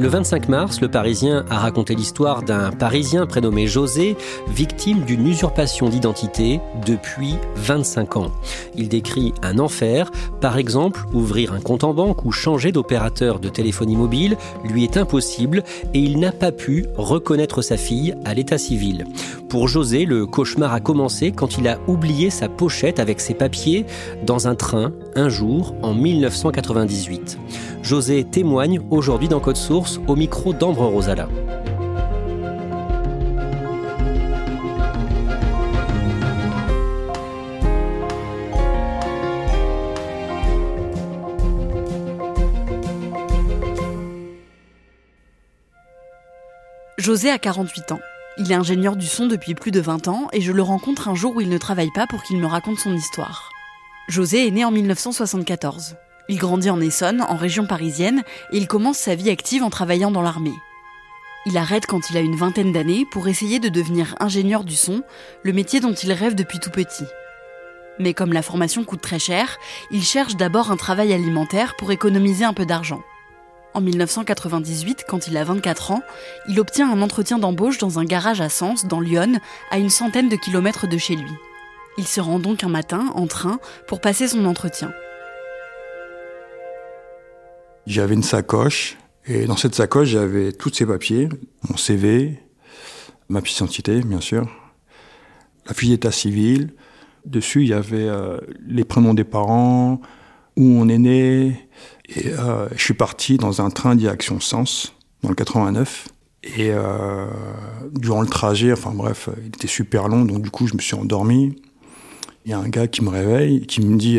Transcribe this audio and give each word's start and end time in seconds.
Le 0.00 0.08
25 0.08 0.48
mars, 0.48 0.80
le 0.80 0.88
Parisien 0.88 1.44
a 1.50 1.58
raconté 1.58 1.94
l'histoire 1.94 2.42
d'un 2.42 2.70
Parisien 2.70 3.26
prénommé 3.26 3.66
José, 3.66 4.16
victime 4.48 5.00
d'une 5.00 5.26
usurpation 5.26 5.90
d'identité 5.90 6.58
depuis 6.86 7.34
25 7.56 8.16
ans. 8.16 8.30
Il 8.74 8.88
décrit 8.88 9.34
un 9.42 9.58
enfer, 9.58 10.10
par 10.40 10.56
exemple, 10.56 11.02
ouvrir 11.12 11.52
un 11.52 11.60
compte 11.60 11.84
en 11.84 11.92
banque 11.92 12.24
ou 12.24 12.32
changer 12.32 12.72
d'opérateur 12.72 13.40
de 13.40 13.50
téléphonie 13.50 13.94
mobile 13.94 14.38
lui 14.64 14.84
est 14.84 14.96
impossible 14.96 15.64
et 15.92 15.98
il 15.98 16.18
n'a 16.18 16.32
pas 16.32 16.50
pu 16.50 16.86
reconnaître 16.96 17.60
sa 17.60 17.76
fille 17.76 18.14
à 18.24 18.32
l'état 18.32 18.56
civil. 18.56 19.04
Pour 19.50 19.68
José, 19.68 20.06
le 20.06 20.24
cauchemar 20.24 20.72
a 20.72 20.80
commencé 20.80 21.30
quand 21.30 21.58
il 21.58 21.68
a 21.68 21.78
oublié 21.88 22.30
sa 22.30 22.48
pochette 22.48 23.00
avec 23.00 23.20
ses 23.20 23.34
papiers 23.34 23.84
dans 24.24 24.48
un 24.48 24.54
train 24.54 24.92
un 25.14 25.28
jour 25.28 25.74
en 25.82 25.92
1998. 25.92 27.36
José 27.82 28.24
témoigne 28.24 28.80
aujourd'hui 28.90 29.26
dans 29.26 29.40
Code 29.40 29.56
Source 29.56 29.89
au 30.06 30.16
micro 30.16 30.52
d'Ambre 30.52 30.86
Rosala. 30.86 31.28
José 46.98 47.30
a 47.30 47.38
48 47.38 47.92
ans. 47.92 48.00
Il 48.36 48.52
est 48.52 48.54
ingénieur 48.54 48.94
du 48.94 49.06
son 49.06 49.26
depuis 49.26 49.54
plus 49.54 49.70
de 49.70 49.80
20 49.80 50.08
ans 50.08 50.28
et 50.32 50.40
je 50.40 50.52
le 50.52 50.62
rencontre 50.62 51.08
un 51.08 51.14
jour 51.14 51.34
où 51.34 51.40
il 51.40 51.48
ne 51.48 51.58
travaille 51.58 51.90
pas 51.94 52.06
pour 52.06 52.22
qu'il 52.22 52.36
me 52.36 52.46
raconte 52.46 52.78
son 52.78 52.94
histoire. 52.94 53.50
José 54.08 54.46
est 54.46 54.50
né 54.50 54.64
en 54.64 54.70
1974. 54.70 55.96
Il 56.30 56.38
grandit 56.38 56.70
en 56.70 56.80
Essonne, 56.80 57.22
en 57.22 57.34
région 57.34 57.66
parisienne, 57.66 58.22
et 58.52 58.58
il 58.58 58.68
commence 58.68 58.98
sa 58.98 59.16
vie 59.16 59.30
active 59.30 59.64
en 59.64 59.68
travaillant 59.68 60.12
dans 60.12 60.22
l'armée. 60.22 60.54
Il 61.44 61.58
arrête 61.58 61.86
quand 61.86 62.08
il 62.08 62.16
a 62.16 62.20
une 62.20 62.36
vingtaine 62.36 62.70
d'années 62.70 63.04
pour 63.10 63.26
essayer 63.26 63.58
de 63.58 63.68
devenir 63.68 64.14
ingénieur 64.20 64.62
du 64.62 64.76
son, 64.76 65.02
le 65.42 65.52
métier 65.52 65.80
dont 65.80 65.92
il 65.92 66.12
rêve 66.12 66.36
depuis 66.36 66.60
tout 66.60 66.70
petit. 66.70 67.04
Mais 67.98 68.14
comme 68.14 68.32
la 68.32 68.42
formation 68.42 68.84
coûte 68.84 69.00
très 69.00 69.18
cher, 69.18 69.58
il 69.90 70.04
cherche 70.04 70.36
d'abord 70.36 70.70
un 70.70 70.76
travail 70.76 71.12
alimentaire 71.12 71.74
pour 71.76 71.90
économiser 71.90 72.44
un 72.44 72.54
peu 72.54 72.64
d'argent. 72.64 73.02
En 73.74 73.80
1998, 73.80 75.06
quand 75.08 75.26
il 75.26 75.36
a 75.36 75.42
24 75.42 75.90
ans, 75.90 76.02
il 76.48 76.60
obtient 76.60 76.92
un 76.92 77.02
entretien 77.02 77.40
d'embauche 77.40 77.78
dans 77.78 77.98
un 77.98 78.04
garage 78.04 78.40
à 78.40 78.48
Sens, 78.48 78.86
dans 78.86 79.00
Lyon, 79.00 79.40
à 79.72 79.78
une 79.78 79.90
centaine 79.90 80.28
de 80.28 80.36
kilomètres 80.36 80.86
de 80.86 80.96
chez 80.96 81.16
lui. 81.16 81.32
Il 81.98 82.06
se 82.06 82.20
rend 82.20 82.38
donc 82.38 82.62
un 82.62 82.68
matin 82.68 83.10
en 83.16 83.26
train 83.26 83.58
pour 83.88 84.00
passer 84.00 84.28
son 84.28 84.44
entretien. 84.44 84.92
J'avais 87.86 88.14
une 88.14 88.22
sacoche 88.22 88.98
et 89.26 89.44
dans 89.44 89.56
cette 89.56 89.74
sacoche, 89.74 90.08
j'avais 90.08 90.52
tous 90.52 90.72
ces 90.72 90.86
papiers, 90.86 91.28
mon 91.68 91.76
CV, 91.76 92.40
ma 93.28 93.40
pièce 93.42 93.58
d'identité, 93.58 94.00
bien 94.00 94.20
sûr, 94.20 94.48
la 95.66 95.74
fiche 95.74 95.90
d'état 95.90 96.10
civil. 96.10 96.74
Dessus, 97.26 97.62
il 97.62 97.68
y 97.68 97.74
avait 97.74 98.08
euh, 98.08 98.38
les 98.66 98.82
prénoms 98.82 99.14
des 99.14 99.24
parents, 99.24 100.00
où 100.56 100.64
on 100.64 100.88
est 100.88 100.98
né. 100.98 101.68
Et 102.08 102.28
euh, 102.28 102.66
je 102.74 102.82
suis 102.82 102.94
parti 102.94 103.36
dans 103.36 103.60
un 103.60 103.70
train 103.70 103.94
direction 103.94 104.40
Sens, 104.40 104.94
dans 105.22 105.28
le 105.28 105.34
89. 105.34 106.08
Et 106.42 106.70
euh, 106.70 107.26
durant 107.92 108.22
le 108.22 108.26
trajet, 108.26 108.72
enfin 108.72 108.92
bref, 108.94 109.28
il 109.42 109.48
était 109.48 109.68
super 109.68 110.08
long, 110.08 110.24
donc 110.24 110.42
du 110.42 110.50
coup, 110.50 110.66
je 110.66 110.74
me 110.74 110.80
suis 110.80 110.96
endormi. 110.96 111.54
Il 112.46 112.50
y 112.50 112.54
a 112.54 112.58
un 112.58 112.68
gars 112.68 112.88
qui 112.88 113.04
me 113.04 113.10
réveille, 113.10 113.66
qui 113.66 113.82
me 113.82 113.98
dit 113.98 114.18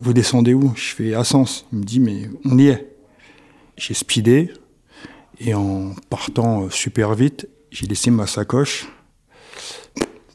Vous 0.00 0.12
descendez 0.12 0.54
où? 0.54 0.72
Je 0.76 0.94
fais 0.94 1.14
à 1.14 1.24
Sens. 1.24 1.66
Il 1.72 1.78
me 1.78 1.84
dit 1.84 2.00
Mais 2.00 2.28
on 2.44 2.58
y 2.58 2.68
est. 2.68 2.92
J'ai 3.76 3.94
speedé, 3.94 4.50
et 5.38 5.54
en 5.54 5.94
partant 6.08 6.64
euh, 6.64 6.70
super 6.70 7.14
vite, 7.14 7.48
j'ai 7.70 7.86
laissé 7.86 8.10
ma 8.10 8.26
sacoche. 8.26 8.86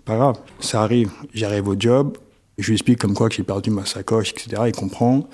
Pas 0.05 0.15
grave, 0.15 0.37
ça 0.59 0.81
arrive. 0.83 1.11
J'arrive 1.33 1.67
au 1.67 1.75
job, 1.77 2.17
je 2.57 2.67
lui 2.67 2.73
explique 2.73 2.99
comme 2.99 3.13
quoi 3.13 3.29
que 3.29 3.35
j'ai 3.35 3.43
perdu 3.43 3.71
ma 3.71 3.85
sacoche, 3.85 4.31
etc. 4.31 4.63
Il 4.67 4.73
comprend. 4.73 5.27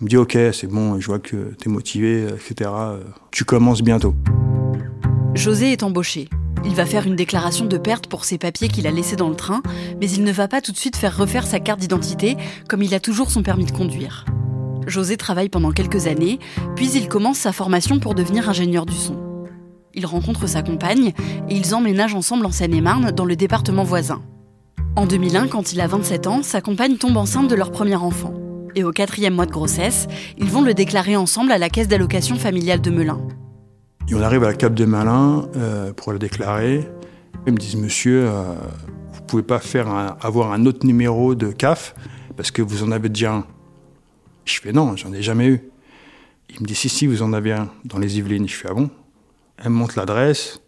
Il 0.00 0.04
me 0.04 0.08
dit 0.08 0.16
Ok, 0.16 0.38
c'est 0.52 0.68
bon, 0.68 1.00
je 1.00 1.06
vois 1.06 1.18
que 1.18 1.54
tu 1.60 1.68
es 1.68 1.72
motivé, 1.72 2.26
etc. 2.26 2.70
Tu 3.30 3.44
commences 3.44 3.82
bientôt. 3.82 4.14
José 5.34 5.72
est 5.72 5.82
embauché. 5.82 6.28
Il 6.64 6.74
va 6.74 6.86
faire 6.86 7.06
une 7.06 7.16
déclaration 7.16 7.66
de 7.66 7.78
perte 7.78 8.06
pour 8.06 8.24
ses 8.24 8.38
papiers 8.38 8.68
qu'il 8.68 8.86
a 8.86 8.90
laissés 8.90 9.16
dans 9.16 9.28
le 9.28 9.36
train, 9.36 9.62
mais 10.00 10.10
il 10.10 10.24
ne 10.24 10.32
va 10.32 10.48
pas 10.48 10.60
tout 10.60 10.72
de 10.72 10.76
suite 10.76 10.96
faire 10.96 11.16
refaire 11.16 11.46
sa 11.46 11.60
carte 11.60 11.80
d'identité, 11.80 12.36
comme 12.68 12.82
il 12.82 12.94
a 12.94 13.00
toujours 13.00 13.30
son 13.30 13.42
permis 13.42 13.64
de 13.64 13.72
conduire. 13.72 14.24
José 14.86 15.16
travaille 15.16 15.48
pendant 15.48 15.70
quelques 15.70 16.06
années, 16.06 16.38
puis 16.76 16.90
il 16.92 17.08
commence 17.08 17.38
sa 17.38 17.52
formation 17.52 17.98
pour 17.98 18.14
devenir 18.14 18.48
ingénieur 18.48 18.86
du 18.86 18.94
son. 18.94 19.16
Il 19.94 20.06
rencontre 20.06 20.46
sa 20.46 20.62
compagne 20.62 21.12
et 21.48 21.54
ils 21.54 21.74
emménagent 21.74 22.14
ensemble 22.14 22.46
en 22.46 22.52
Seine-et-Marne, 22.52 23.10
dans 23.10 23.24
le 23.24 23.36
département 23.36 23.84
voisin. 23.84 24.22
En 24.96 25.06
2001, 25.06 25.48
quand 25.48 25.72
il 25.72 25.80
a 25.80 25.86
27 25.86 26.26
ans, 26.26 26.42
sa 26.42 26.60
compagne 26.60 26.96
tombe 26.96 27.16
enceinte 27.16 27.48
de 27.48 27.54
leur 27.54 27.70
premier 27.70 27.96
enfant. 27.96 28.34
Et 28.74 28.84
au 28.84 28.90
quatrième 28.90 29.34
mois 29.34 29.46
de 29.46 29.52
grossesse, 29.52 30.06
ils 30.38 30.50
vont 30.50 30.62
le 30.62 30.74
déclarer 30.74 31.16
ensemble 31.16 31.52
à 31.52 31.58
la 31.58 31.68
caisse 31.68 31.88
d'allocation 31.88 32.36
familiale 32.36 32.80
de 32.80 32.90
Melun. 32.90 33.20
Et 34.10 34.14
on 34.14 34.22
arrive 34.22 34.42
à 34.42 34.46
la 34.46 34.54
Cap 34.54 34.72
de 34.72 34.86
Malin 34.86 35.48
euh, 35.56 35.92
pour 35.92 36.12
le 36.12 36.18
déclarer. 36.18 36.88
Ils 37.46 37.52
me 37.52 37.58
disent, 37.58 37.76
monsieur, 37.76 38.24
euh, 38.26 38.54
vous 39.12 39.20
pouvez 39.20 39.42
pas 39.42 39.58
faire 39.58 39.88
avoir 40.22 40.52
un 40.52 40.64
autre 40.64 40.86
numéro 40.86 41.34
de 41.34 41.52
CAF 41.52 41.94
parce 42.34 42.50
que 42.50 42.62
vous 42.62 42.82
en 42.82 42.90
avez 42.90 43.10
déjà 43.10 43.34
un. 43.34 43.46
Je 44.46 44.60
fais 44.60 44.72
non, 44.72 44.96
j'en 44.96 45.12
ai 45.12 45.20
jamais 45.20 45.48
eu. 45.48 45.60
Il 46.48 46.62
me 46.62 46.66
dit, 46.66 46.74
si, 46.74 46.88
si, 46.88 47.06
vous 47.06 47.20
en 47.20 47.34
avez 47.34 47.52
un 47.52 47.68
dans 47.84 47.98
les 47.98 48.16
Yvelines. 48.16 48.48
Je 48.48 48.54
fais, 48.54 48.68
ah 48.70 48.74
bon? 48.74 48.88
Elle 49.58 49.70
me 49.70 49.76
montre 49.76 49.98
l'adresse. 49.98 50.62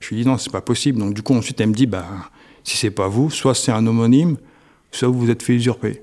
Je 0.00 0.10
lui 0.10 0.22
dis, 0.22 0.28
non, 0.28 0.36
c'est 0.36 0.52
pas 0.52 0.60
possible. 0.60 0.98
Donc 0.98 1.14
du 1.14 1.22
coup, 1.22 1.34
ensuite, 1.34 1.58
elle 1.62 1.70
me 1.70 1.74
dit, 1.74 1.86
bah, 1.86 2.04
si 2.62 2.76
c'est 2.76 2.90
pas 2.90 3.08
vous, 3.08 3.30
soit 3.30 3.54
c'est 3.54 3.72
un 3.72 3.86
homonyme, 3.86 4.36
soit 4.90 5.08
vous 5.08 5.18
vous 5.18 5.30
êtes 5.30 5.42
fait 5.42 5.54
usurper. 5.54 6.02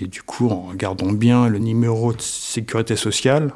Et 0.00 0.06
du 0.06 0.22
coup, 0.22 0.48
en 0.48 0.68
regardant 0.68 1.10
bien 1.10 1.48
le 1.48 1.58
numéro 1.58 2.12
de 2.12 2.20
sécurité 2.20 2.94
sociale, 2.94 3.52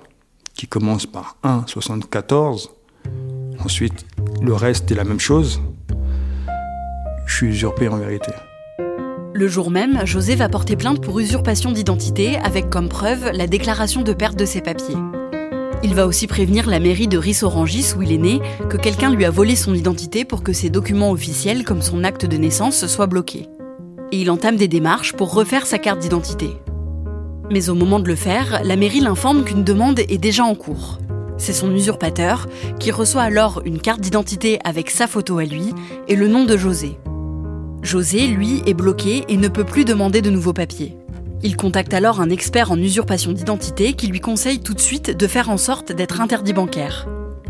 qui 0.55 0.67
commence 0.67 1.07
par 1.07 1.37
1,74. 1.45 2.69
Ensuite, 3.65 4.07
le 4.43 4.55
reste 4.55 4.91
est 4.91 4.95
la 4.95 5.05
même 5.05 5.21
chose. 5.21 5.61
Je 7.27 7.35
suis 7.35 7.47
usurpé 7.49 7.89
en 7.89 7.97
vérité. 7.97 8.33
Le 9.33 9.49
jour 9.49 9.71
même, 9.71 10.05
José 10.05 10.35
va 10.35 10.49
porter 10.49 10.77
plainte 10.77 11.03
pour 11.03 11.21
usurpation 11.21 11.71
d'identité 11.71 12.37
avec 12.39 12.69
comme 12.69 12.89
preuve 12.89 13.31
la 13.33 13.47
déclaration 13.47 14.03
de 14.03 14.13
perte 14.13 14.37
de 14.37 14.45
ses 14.45 14.61
papiers. 14.61 14.97
Il 15.83 15.95
va 15.95 16.07
aussi 16.07 16.27
prévenir 16.27 16.69
la 16.69 16.81
mairie 16.81 17.09
de 17.09 17.17
Ris-Orangis 17.17 17.95
où 17.97 18.03
il 18.03 18.13
est 18.13 18.19
né 18.19 18.41
que 18.69 18.77
quelqu'un 18.77 19.11
lui 19.11 19.25
a 19.25 19.31
volé 19.31 19.57
son 19.57 19.73
identité 19.73 20.25
pour 20.25 20.43
que 20.43 20.53
ses 20.53 20.69
documents 20.69 21.11
officiels 21.11 21.65
comme 21.65 21.81
son 21.81 22.05
acte 22.05 22.27
de 22.27 22.37
naissance 22.37 22.87
soient 22.87 23.07
bloqués. 23.07 23.49
Et 24.13 24.21
il 24.21 24.31
entame 24.31 24.57
des 24.57 24.69
démarches 24.69 25.15
pour 25.15 25.33
refaire 25.33 25.65
sa 25.65 25.79
carte 25.79 26.01
d'identité. 26.01 26.51
Mais 27.51 27.69
au 27.69 27.75
moment 27.75 27.99
de 27.99 28.07
le 28.07 28.15
faire, 28.15 28.61
la 28.65 28.77
mairie 28.77 29.01
l'informe 29.01 29.43
qu'une 29.43 29.65
demande 29.65 29.99
est 29.99 30.19
déjà 30.19 30.45
en 30.45 30.55
cours. 30.55 30.99
C'est 31.37 31.53
son 31.53 31.75
usurpateur 31.75 32.47
qui 32.79 32.93
reçoit 32.93 33.23
alors 33.23 33.63
une 33.65 33.81
carte 33.81 34.01
d'identité 34.01 34.61
avec 34.63 34.89
sa 34.91 35.09
photo 35.09 35.39
à 35.39 35.45
lui 35.45 35.75
et 36.07 36.15
le 36.15 36.29
nom 36.29 36.45
de 36.45 36.57
José. 36.57 36.97
José, 37.83 38.29
lui, 38.29 38.63
est 38.67 38.75
bloqué 38.75 39.25
et 39.29 39.37
ne 39.37 39.49
peut 39.49 39.65
plus 39.65 39.85
demander 39.85 40.23
de 40.23 40.31
nouveaux 40.31 40.53
papiers. 40.53 40.97
Il 41.43 41.57
contacte 41.57 41.93
alors 41.93 42.21
un 42.21 42.31
expert 42.31 42.71
en 42.71 42.77
usurpation 42.77 43.33
d'identité 43.33 43.95
qui 43.95 44.07
lui 44.07 44.21
conseille 44.21 44.61
tout 44.61 44.75
de 44.75 44.81
suite 44.81 45.17
de 45.17 45.27
faire 45.27 45.51
en 45.51 45.57
sorte 45.57 45.91
d'être 45.91 46.21
interdit 46.21 46.53
bancaire. 46.53 47.09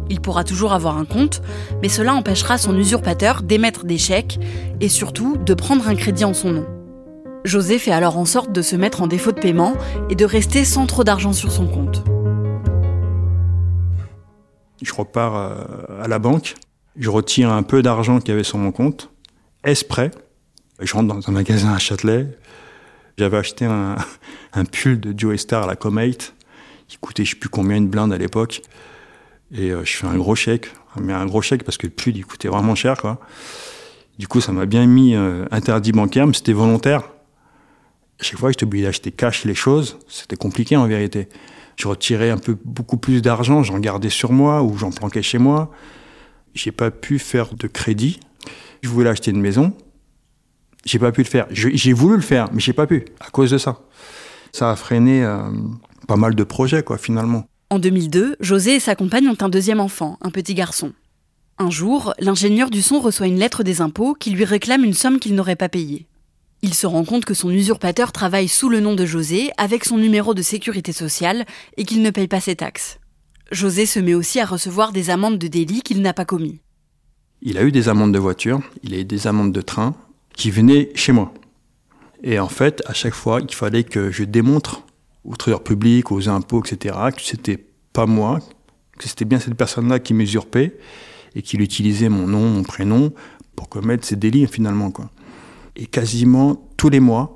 Il 0.09 0.21
pourra 0.21 0.45
toujours 0.45 0.73
avoir 0.73 0.97
un 0.97 1.05
compte, 1.05 1.43
mais 1.83 1.89
cela 1.89 2.15
empêchera 2.15 2.57
son 2.57 2.77
usurpateur 2.77 3.43
d'émettre 3.43 3.85
des 3.85 3.99
chèques 3.99 4.39
et 4.81 4.89
surtout 4.89 5.37
de 5.37 5.55
prendre 5.55 5.89
un 5.89 5.95
crédit 5.95 6.25
en 6.25 6.35
son 6.35 6.53
nom. 6.53 6.67
José 7.45 7.79
fait 7.79 7.93
alors 7.93 8.19
en 8.19 8.27
sorte 8.27 8.53
de 8.53 8.61
se 8.61 8.77
mettre 8.77 9.03
en 9.03 9.07
défaut 9.07 9.33
de 9.33 9.41
paiement 9.41 9.75
et 10.11 10.15
de 10.15 10.25
rester 10.25 10.65
sans 10.65 10.87
trop 10.87 11.05
d'argent 11.05 11.33
sur 11.33 11.51
son 11.51 11.67
compte. 11.67 12.05
Je 14.83 14.93
repars 14.93 15.37
euh, 15.37 16.03
à 16.03 16.09
la 16.09 16.19
banque, 16.19 16.55
je 16.97 17.09
retire 17.09 17.51
un 17.51 17.63
peu 17.63 17.83
d'argent 17.83 18.19
qu'il 18.19 18.31
y 18.31 18.33
avait 18.33 18.45
sur 18.45 18.59
mon 18.59 18.73
compte, 18.73 19.11
est-ce 19.65 19.85
prêt? 19.85 20.11
Je 20.81 20.93
rentre 20.95 21.15
dans 21.15 21.29
un 21.29 21.33
magasin 21.33 21.73
à 21.75 21.79
Châtelet. 21.79 22.27
J'avais 23.19 23.37
acheté 23.37 23.67
un, 23.67 23.97
pull 24.73 24.99
de 24.99 25.19
Joe 25.19 25.39
Star 25.39 25.65
à 25.65 25.67
la 25.67 25.77
Comate, 25.77 26.35
qui 26.89 26.97
coûtait 26.97 27.25
je 27.25 27.31
sais 27.31 27.37
plus 27.37 27.51
combien 27.51 27.77
une 27.77 27.89
blinde 27.89 28.13
à 28.13 28.19
l'époque. 28.19 28.63
Et 29.53 29.71
euh, 29.71 29.85
je 29.85 29.97
fais 29.97 30.07
un 30.07 30.17
gros 30.17 30.35
chèque, 30.35 30.71
mais 30.99 31.13
un 31.13 31.27
gros 31.27 31.43
chèque 31.43 31.65
parce 31.65 31.77
que 31.77 31.87
le 31.87 31.93
pull 31.93 32.17
il 32.17 32.25
coûtait 32.25 32.49
vraiment 32.49 32.75
cher. 32.75 32.97
Du 34.19 34.29
coup, 34.29 34.41
ça 34.41 34.53
m'a 34.53 34.67
bien 34.67 34.87
mis 34.87 35.15
euh, 35.15 35.47
interdit 35.51 35.93
bancaire, 35.93 36.27
mais 36.27 36.35
c'était 36.35 36.53
volontaire. 36.53 37.03
Chaque 38.21 38.39
fois 38.39 38.51
j'étais 38.51 38.65
obligé 38.65 38.85
d'acheter 38.85 39.13
cash 39.13 39.45
les 39.45 39.55
choses, 39.55 39.99
c'était 40.09 40.37
compliqué 40.37 40.77
en 40.77 40.87
vérité. 40.87 41.29
Je 41.77 41.89
retirais 41.89 42.31
un 42.31 42.37
peu 42.37 42.57
beaucoup 42.65 42.99
plus 42.99 43.23
d'argent, 43.23 43.63
j'en 43.63 43.79
gardais 43.79 44.11
sur 44.11 44.33
moi 44.33 44.63
ou 44.63 44.77
j'en 44.77 44.91
planquais 44.91 45.23
chez 45.23 45.39
moi. 45.39 45.71
J'ai 46.55 46.73
pas 46.73 46.91
pu 46.91 47.19
faire 47.19 47.55
de 47.55 47.67
crédit. 47.67 48.21
Je 48.83 48.89
voulais 48.89 49.09
acheter 49.09 49.31
une 49.31 49.41
maison. 49.41 49.73
J'ai 50.85 50.99
pas 50.99 51.13
pu 51.13 51.23
le 51.23 51.27
faire. 51.27 51.47
J'ai 51.51 51.93
voulu 51.93 52.17
le 52.17 52.23
faire, 52.23 52.49
mais 52.53 52.61
j'ai 52.61 52.73
pas 52.73 52.87
pu 52.87 53.05
à 53.21 53.31
cause 53.31 53.51
de 53.51 53.59
ça. 53.59 53.81
Ça 54.53 54.71
a 54.71 54.77
freiné 54.77 55.25
euh, 55.25 55.51
pas 56.09 56.17
mal 56.17 56.35
de 56.35 56.45
projets, 56.45 56.83
quoi, 56.83 56.99
finalement. 56.99 57.45
En 57.71 57.79
2002, 57.79 58.37
José 58.41 58.77
et 58.77 58.81
sa 58.81 58.97
compagne 58.97 59.29
ont 59.29 59.37
un 59.41 59.49
deuxième 59.49 59.81
enfant, 59.81 60.19
un 60.23 60.31
petit 60.31 60.55
garçon. 60.55 60.93
Un 61.59 61.71
jour, 61.71 62.15
l'ingénieur 62.19 62.71
du 62.71 62.83
son 62.83 63.01
reçoit 63.01 63.27
une 63.27 63.39
lettre 63.39 63.63
des 63.63 63.81
impôts 63.81 64.15
qui 64.15 64.31
lui 64.31 64.45
réclame 64.45 64.85
une 64.85 64.95
somme 64.95 65.19
qu'il 65.19 65.35
n'aurait 65.35 65.57
pas 65.57 65.69
payée. 65.69 66.07
Il 66.63 66.75
se 66.75 66.87
rend 66.87 67.05
compte 67.05 67.25
que 67.25 67.35
son 67.35 67.51
usurpateur 67.51 68.13
travaille 68.13 68.49
sous 68.49 68.69
le 68.69 68.81
nom 68.81 68.95
de 68.95 69.07
José 69.07 69.51
avec 69.57 69.85
son 69.85 69.97
numéro 69.97 70.35
de 70.35 70.43
sécurité 70.43 70.93
sociale 70.93 71.47
et 71.79 71.85
qu'il 71.85 72.03
ne 72.03 72.11
paye 72.11 72.29
pas 72.29 72.41
ses 72.41 72.57
taxes. 72.57 72.99
José 73.51 73.87
se 73.87 73.99
met 73.99 74.15
aussi 74.15 74.41
à 74.41 74.47
recevoir 74.47 74.93
des 74.93 75.11
amendes 75.11 75.39
de 75.39 75.49
délit 75.49 75.81
qu'il 75.81 76.03
n'a 76.03 76.13
pas 76.13 76.27
commis. 76.27 76.61
Il 77.43 77.57
a 77.57 77.65
eu 77.65 77.73
des 77.73 77.89
amendes 77.89 78.13
de 78.13 78.19
voiture, 78.19 78.61
il 78.83 78.95
a 78.95 78.99
eu 78.99 79.05
des 79.05 79.27
amendes 79.27 79.53
de 79.53 79.63
train 79.63 79.95
qui 80.35 80.51
venaient 80.51 80.91
chez 80.95 81.13
moi. 81.13 81.33
Et 82.23 82.39
en 82.39 82.49
fait, 82.49 82.83
à 82.87 82.93
chaque 82.93 83.15
fois, 83.15 83.41
il 83.41 83.55
fallait 83.55 83.85
que 83.85 84.11
je 84.11 84.25
démontre 84.25 84.85
aux 85.25 85.37
trésor 85.37 85.65
public, 85.65 86.13
aux 86.13 86.29
impôts, 86.29 86.63
etc., 86.63 86.95
que 87.17 87.23
c'était 87.23 87.59
pas 87.95 88.05
moi, 88.05 88.41
que 88.99 89.09
c'était 89.09 89.25
bien 89.25 89.39
cette 89.39 89.55
personne-là 89.55 89.99
qui 89.99 90.13
m'usurpait 90.13 90.77
et 91.35 91.41
qu'il 91.41 91.63
utilisait 91.63 92.11
mon 92.11 92.27
nom, 92.27 92.51
mon 92.51 92.63
prénom 92.63 93.13
pour 93.57 93.71
commettre 93.71 94.07
ces 94.07 94.17
délits 94.17 94.47
finalement. 94.47 94.93
Et 95.81 95.87
quasiment 95.87 96.69
tous 96.77 96.91
les 96.91 97.01
mois, 97.01 97.35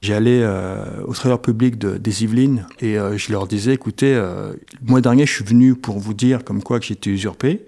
j'allais 0.00 0.40
euh, 0.42 1.02
au 1.04 1.12
trésor 1.12 1.42
public 1.42 1.76
de, 1.76 1.98
des 1.98 2.24
Yvelines 2.24 2.66
et 2.80 2.98
euh, 2.98 3.18
je 3.18 3.30
leur 3.30 3.46
disais, 3.46 3.74
écoutez, 3.74 4.14
euh, 4.14 4.54
le 4.80 4.88
mois 4.88 5.02
dernier, 5.02 5.26
je 5.26 5.32
suis 5.32 5.44
venu 5.44 5.74
pour 5.74 5.98
vous 5.98 6.14
dire 6.14 6.42
comme 6.42 6.62
quoi 6.62 6.80
que 6.80 6.86
j'étais 6.86 7.10
usurpé. 7.10 7.66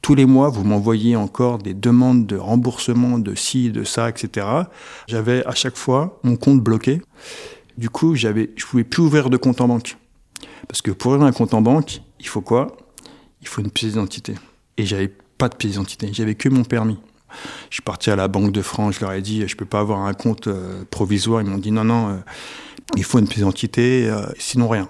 Tous 0.00 0.14
les 0.14 0.24
mois, 0.24 0.48
vous 0.48 0.64
m'envoyez 0.64 1.14
encore 1.14 1.58
des 1.58 1.74
demandes 1.74 2.26
de 2.26 2.36
remboursement 2.36 3.18
de 3.18 3.34
ci, 3.34 3.70
de 3.70 3.84
ça, 3.84 4.08
etc. 4.08 4.46
J'avais 5.06 5.44
à 5.44 5.54
chaque 5.54 5.76
fois 5.76 6.18
mon 6.22 6.36
compte 6.36 6.62
bloqué. 6.62 7.02
Du 7.76 7.90
coup, 7.90 8.14
j'avais, 8.14 8.48
je 8.56 8.64
pouvais 8.64 8.84
plus 8.84 9.02
ouvrir 9.02 9.28
de 9.28 9.36
compte 9.36 9.60
en 9.60 9.68
banque. 9.68 9.98
Parce 10.68 10.80
que 10.80 10.90
pour 10.90 11.12
ouvrir 11.12 11.26
un 11.26 11.32
compte 11.32 11.52
en 11.52 11.60
banque, 11.60 12.00
il 12.18 12.26
faut 12.26 12.40
quoi? 12.40 12.78
Il 13.42 13.48
faut 13.48 13.60
une 13.60 13.70
pièce 13.70 13.92
d'identité. 13.92 14.36
Et 14.78 14.86
j'avais 14.86 15.12
pas 15.36 15.50
de 15.50 15.56
pièce 15.56 15.72
d'identité. 15.72 16.08
J'avais 16.14 16.34
que 16.34 16.48
mon 16.48 16.64
permis. 16.64 16.96
Je 17.68 17.76
suis 17.76 17.82
parti 17.82 18.10
à 18.10 18.16
la 18.16 18.28
Banque 18.28 18.52
de 18.52 18.62
France, 18.62 18.96
je 18.96 19.00
leur 19.00 19.12
ai 19.12 19.22
dit, 19.22 19.46
je 19.46 19.56
peux 19.56 19.64
pas 19.64 19.80
avoir 19.80 20.00
un 20.00 20.14
compte 20.14 20.46
euh, 20.46 20.84
provisoire. 20.90 21.42
Ils 21.42 21.48
m'ont 21.48 21.58
dit, 21.58 21.70
non, 21.70 21.84
non, 21.84 22.08
euh, 22.08 22.16
il 22.96 23.04
faut 23.04 23.18
une 23.18 23.26
pièce 23.26 23.38
d'identité, 23.38 24.08
euh, 24.08 24.26
sinon 24.38 24.68
rien. 24.68 24.88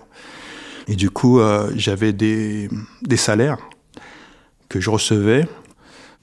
Et 0.88 0.96
du 0.96 1.10
coup, 1.10 1.40
j'avais 1.76 2.12
des, 2.12 2.68
des 3.02 3.16
salaires 3.16 3.58
que 4.68 4.80
je 4.80 4.90
recevais, 4.90 5.46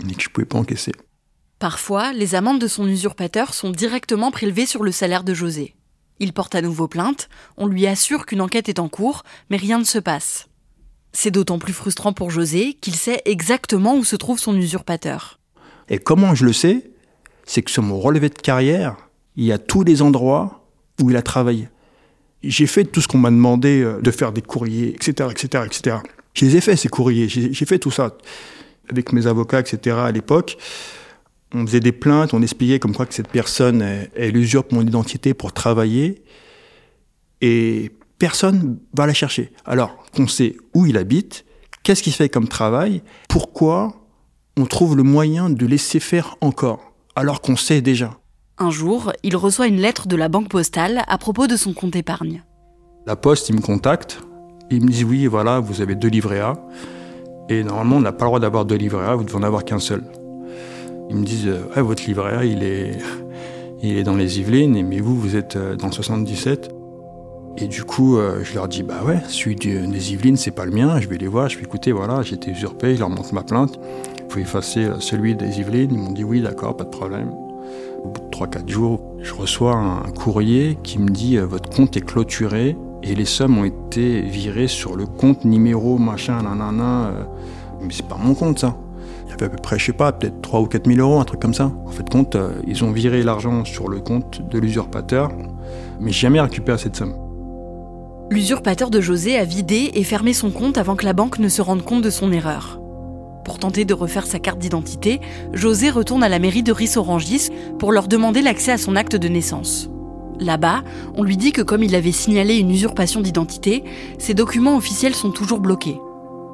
mais 0.03 0.13
que 0.13 0.21
je 0.21 0.29
pouvais 0.29 0.45
pas 0.45 0.57
encaisser. 0.57 0.91
Parfois, 1.59 2.11
les 2.11 2.35
amendes 2.35 2.59
de 2.59 2.67
son 2.67 2.85
usurpateur 2.85 3.53
sont 3.53 3.71
directement 3.71 4.29
prélevées 4.29 4.65
sur 4.65 4.83
le 4.83 4.91
salaire 4.91 5.23
de 5.23 5.33
José. 5.33 5.73
Il 6.19 6.33
porte 6.33 6.55
à 6.55 6.61
nouveau 6.61 6.87
plainte, 6.87 7.29
on 7.57 7.67
lui 7.67 7.87
assure 7.87 8.25
qu'une 8.25 8.41
enquête 8.41 8.69
est 8.69 8.79
en 8.79 8.89
cours, 8.89 9.23
mais 9.49 9.57
rien 9.57 9.79
ne 9.79 9.83
se 9.83 9.99
passe. 9.99 10.47
C'est 11.13 11.31
d'autant 11.31 11.59
plus 11.59 11.73
frustrant 11.73 12.13
pour 12.13 12.29
José 12.29 12.73
qu'il 12.73 12.95
sait 12.95 13.21
exactement 13.25 13.95
où 13.95 14.03
se 14.03 14.15
trouve 14.15 14.39
son 14.39 14.55
usurpateur. 14.55 15.36
Et 15.89 15.99
comment 15.99 16.35
je 16.35 16.45
le 16.45 16.53
sais? 16.53 16.91
C'est 17.45 17.61
que 17.61 17.71
sur 17.71 17.83
mon 17.83 17.99
relevé 17.99 18.29
de 18.29 18.35
carrière, 18.35 18.97
il 19.35 19.45
y 19.45 19.51
a 19.51 19.57
tous 19.57 19.83
les 19.83 20.01
endroits 20.01 20.65
où 21.01 21.09
il 21.09 21.15
a 21.15 21.21
travaillé. 21.21 21.69
J'ai 22.43 22.67
fait 22.67 22.85
tout 22.85 23.01
ce 23.01 23.07
qu'on 23.07 23.17
m'a 23.17 23.31
demandé 23.31 23.81
euh, 23.81 24.01
de 24.01 24.11
faire 24.11 24.31
des 24.31 24.41
courriers, 24.41 24.89
etc., 24.89 25.29
etc., 25.31 25.63
etc. 25.65 25.97
Je 26.33 26.45
les 26.45 26.57
ai 26.57 26.61
fait, 26.61 26.75
ces 26.75 26.89
courriers. 26.89 27.27
J'ai 27.27 27.65
fait 27.65 27.79
tout 27.79 27.91
ça. 27.91 28.15
Avec 28.89 29.11
mes 29.11 29.27
avocats, 29.27 29.59
etc., 29.59 29.97
à 29.99 30.11
l'époque, 30.11 30.57
on 31.53 31.65
faisait 31.65 31.79
des 31.79 31.91
plaintes, 31.91 32.33
on 32.33 32.41
expliquait 32.41 32.79
comme 32.79 32.95
quoi 32.95 33.05
que 33.05 33.13
cette 33.13 33.29
personne, 33.29 33.81
elle, 34.15 34.37
usurpe 34.37 34.71
mon 34.71 34.81
identité 34.81 35.33
pour 35.33 35.51
travailler. 35.51 36.23
Et 37.41 37.91
personne 38.19 38.77
va 38.93 39.07
la 39.07 39.13
chercher. 39.13 39.51
Alors 39.65 40.05
qu'on 40.15 40.27
sait 40.27 40.57
où 40.73 40.85
il 40.85 40.97
habite, 40.97 41.45
qu'est-ce 41.83 42.03
qu'il 42.03 42.13
fait 42.13 42.29
comme 42.29 42.47
travail, 42.47 43.01
pourquoi 43.29 44.06
on 44.57 44.65
trouve 44.65 44.97
le 44.97 45.03
moyen 45.03 45.49
de 45.49 45.65
laisser 45.65 45.99
faire 45.99 46.35
encore, 46.41 46.91
alors 47.15 47.41
qu'on 47.41 47.55
sait 47.55 47.81
déjà. 47.81 48.17
Un 48.57 48.71
jour, 48.71 49.13
il 49.21 49.35
reçoit 49.35 49.67
une 49.67 49.79
lettre 49.79 50.07
de 50.07 50.15
la 50.15 50.29
banque 50.29 50.49
postale 50.49 51.03
à 51.07 51.17
propos 51.19 51.45
de 51.45 51.55
son 51.55 51.73
compte 51.73 51.95
épargne. 51.95 52.43
La 53.05 53.15
poste, 53.15 53.49
il 53.49 53.55
me 53.55 53.61
contacte, 53.61 54.19
il 54.71 54.83
me 54.83 54.89
dit 54.89 55.03
oui, 55.03 55.27
voilà, 55.27 55.59
vous 55.59 55.81
avez 55.81 55.93
deux 55.93 56.07
livrets 56.07 56.39
A, 56.39 56.55
et 57.49 57.63
normalement 57.63 57.97
on 57.97 58.01
n'a 58.01 58.11
pas 58.11 58.25
le 58.25 58.29
droit 58.29 58.39
d'avoir 58.39 58.65
deux 58.65 58.75
livrets 58.75 59.05
A, 59.05 59.15
vous 59.15 59.23
devez 59.23 59.37
en 59.37 59.43
avoir 59.43 59.63
qu'un 59.63 59.79
seul. 59.79 60.03
Ils 61.09 61.15
me 61.15 61.23
disent, 61.23 61.53
ouais, 61.75 61.81
votre 61.83 62.03
livret 62.05 62.35
A, 62.35 62.43
il 62.43 62.63
est, 62.63 62.97
il 63.83 63.95
est 63.95 64.03
dans 64.03 64.15
les 64.15 64.39
Yvelines, 64.39 64.85
mais 64.85 64.99
vous, 64.99 65.15
vous 65.15 65.35
êtes 65.35 65.55
euh, 65.55 65.75
dans 65.75 65.87
le 65.87 65.93
77. 65.93 66.71
Et 67.59 67.67
du 67.67 67.83
coup, 67.83 68.17
euh, 68.17 68.43
je 68.43 68.55
leur 68.55 68.67
dis, 68.67 68.83
bah 68.83 69.03
ouais, 69.05 69.19
celui 69.29 69.55
des 69.55 70.13
Yvelines, 70.13 70.35
c'est 70.35 70.51
pas 70.51 70.65
le 70.65 70.71
mien, 70.71 70.99
je 70.99 71.07
vais 71.07 71.17
les 71.17 71.27
voir, 71.27 71.47
je 71.47 71.57
vais 71.57 71.63
écouter, 71.63 71.91
voilà, 71.91 72.21
j'ai 72.23 72.35
été 72.35 72.51
usurpé, 72.51 72.95
je 72.95 72.99
leur 72.99 73.09
montre 73.09 73.33
ma 73.33 73.43
plainte 73.43 73.79
il 74.27 74.33
faut 74.33 74.39
effacer 74.39 74.85
euh, 74.85 74.99
celui 74.99 75.35
des 75.35 75.59
Yvelines. 75.59 75.91
Ils 75.91 75.99
m'ont 75.99 76.11
dit 76.11 76.23
oui, 76.23 76.41
d'accord, 76.41 76.75
pas 76.75 76.83
de 76.83 76.89
problème. 76.89 77.31
Au 78.03 78.09
bout 78.09 78.21
de 78.21 78.29
3-4 78.29 78.67
jours, 78.67 79.01
je 79.21 79.33
reçois 79.33 79.75
un 79.75 80.11
courrier 80.11 80.77
qui 80.83 80.99
me 80.99 81.09
dit 81.09 81.37
euh, 81.37 81.45
votre 81.45 81.69
compte 81.69 81.95
est 81.97 82.01
clôturé 82.01 82.75
et 83.03 83.15
les 83.15 83.25
sommes 83.25 83.57
ont 83.57 83.63
été 83.63 84.21
virées 84.21 84.67
sur 84.67 84.95
le 84.95 85.05
compte 85.05 85.45
numéro 85.45 85.97
machin, 85.97 86.41
nanana. 86.41 87.07
Euh. 87.07 87.23
Mais 87.81 87.93
c'est 87.93 88.07
pas 88.07 88.17
mon 88.17 88.33
compte 88.33 88.59
ça. 88.59 88.75
Il 89.25 89.31
y 89.31 89.33
avait 89.33 89.45
à 89.45 89.49
peu 89.49 89.57
près, 89.57 89.77
je 89.77 89.85
sais 89.85 89.93
pas, 89.93 90.11
peut-être 90.11 90.41
3 90.41 90.61
ou 90.61 90.65
4 90.65 90.87
000 90.87 90.99
euros, 90.99 91.19
un 91.19 91.25
truc 91.25 91.41
comme 91.41 91.53
ça. 91.53 91.71
En 91.85 91.91
fait, 91.91 92.09
compte, 92.09 92.37
ils 92.65 92.83
ont 92.83 92.91
viré 92.91 93.23
l'argent 93.23 93.65
sur 93.65 93.87
le 93.89 93.99
compte 93.99 94.41
de 94.49 94.57
l'usurpateur, 94.57 95.31
mais 95.99 96.11
jamais 96.11 96.39
récupéré 96.39 96.77
cette 96.77 96.95
somme. 96.95 97.13
L'usurpateur 98.29 98.89
de 98.89 98.99
José 98.99 99.37
a 99.37 99.43
vidé 99.43 99.91
et 99.93 100.03
fermé 100.03 100.33
son 100.33 100.49
compte 100.49 100.77
avant 100.77 100.95
que 100.95 101.05
la 101.05 101.13
banque 101.13 101.39
ne 101.39 101.49
se 101.49 101.61
rende 101.61 101.83
compte 101.83 102.01
de 102.01 102.09
son 102.09 102.31
erreur. 102.31 102.79
Pour 103.47 103.59
tenter 103.59 103.85
de 103.85 103.93
refaire 103.93 104.25
sa 104.25 104.39
carte 104.39 104.59
d'identité, 104.59 105.21
José 105.53 105.89
retourne 105.89 106.21
à 106.21 106.27
la 106.27 106.37
mairie 106.37 106.63
de 106.63 106.73
Rissorangis 106.73 107.47
pour 107.79 107.93
leur 107.93 108.09
demander 108.09 108.41
l'accès 108.41 108.73
à 108.73 108.77
son 108.77 108.97
acte 108.97 109.15
de 109.15 109.29
naissance. 109.29 109.89
Là-bas, 110.41 110.83
on 111.15 111.23
lui 111.23 111.37
dit 111.37 111.53
que 111.53 111.61
comme 111.61 111.81
il 111.81 111.95
avait 111.95 112.11
signalé 112.11 112.57
une 112.57 112.69
usurpation 112.69 113.21
d'identité, 113.21 113.85
ses 114.19 114.33
documents 114.33 114.75
officiels 114.75 115.15
sont 115.15 115.31
toujours 115.31 115.61
bloqués. 115.61 115.97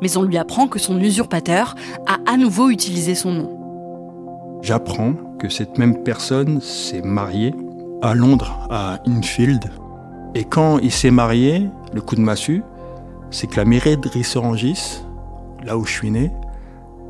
Mais 0.03 0.17
on 0.17 0.21
lui 0.21 0.38
apprend 0.38 0.67
que 0.67 0.77
son 0.77 1.00
usurpateur 1.00 1.73
a 2.05 2.19
à 2.31 2.38
nouveau 2.38 2.69
utilisé 2.69 3.15
son 3.15 3.31
nom. 3.31 4.59
J'apprends 4.62 5.15
que 5.39 5.50
cette 5.50 5.79
même 5.79 6.03
personne 6.03 6.62
s'est 6.62 7.01
mariée 7.01 7.55
à 8.03 8.13
Londres, 8.13 8.67
à 8.69 9.00
Infield. 9.07 9.71
Et 10.35 10.43
quand 10.43 10.77
il 10.77 10.91
s'est 10.91 11.09
marié, 11.09 11.67
le 11.91 12.01
coup 12.01 12.15
de 12.15 12.21
massue, 12.21 12.62
c'est 13.31 13.47
que 13.47 13.57
la 13.57 13.65
mairie 13.65 13.97
de 13.97 14.07
Rissorangis, 14.07 15.01
là 15.65 15.75
où 15.75 15.85
je 15.85 15.91
suis 15.91 16.12
né, 16.12 16.31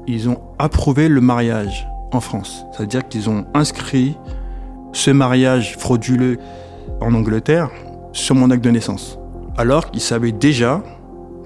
ils 0.08 0.30
ont 0.30 0.40
approuvé 0.60 1.08
le 1.10 1.22
mariage 1.22 1.88
en 2.12 2.20
France. 2.20 2.66
C'est-à-dire 2.72 3.08
qu'ils 3.08 3.30
ont 3.30 3.46
inscrit 3.54 4.18
ce 4.92 5.12
mariage 5.12 5.76
frauduleux 5.78 6.38
en 7.02 7.14
Angleterre 7.14 7.70
sur 8.12 8.36
mon 8.36 8.52
acte 8.52 8.64
de 8.64 8.70
naissance. 8.70 9.18
Alors 9.58 9.92
qu'ils 9.92 10.02
savaient 10.02 10.32
déjà 10.32 10.84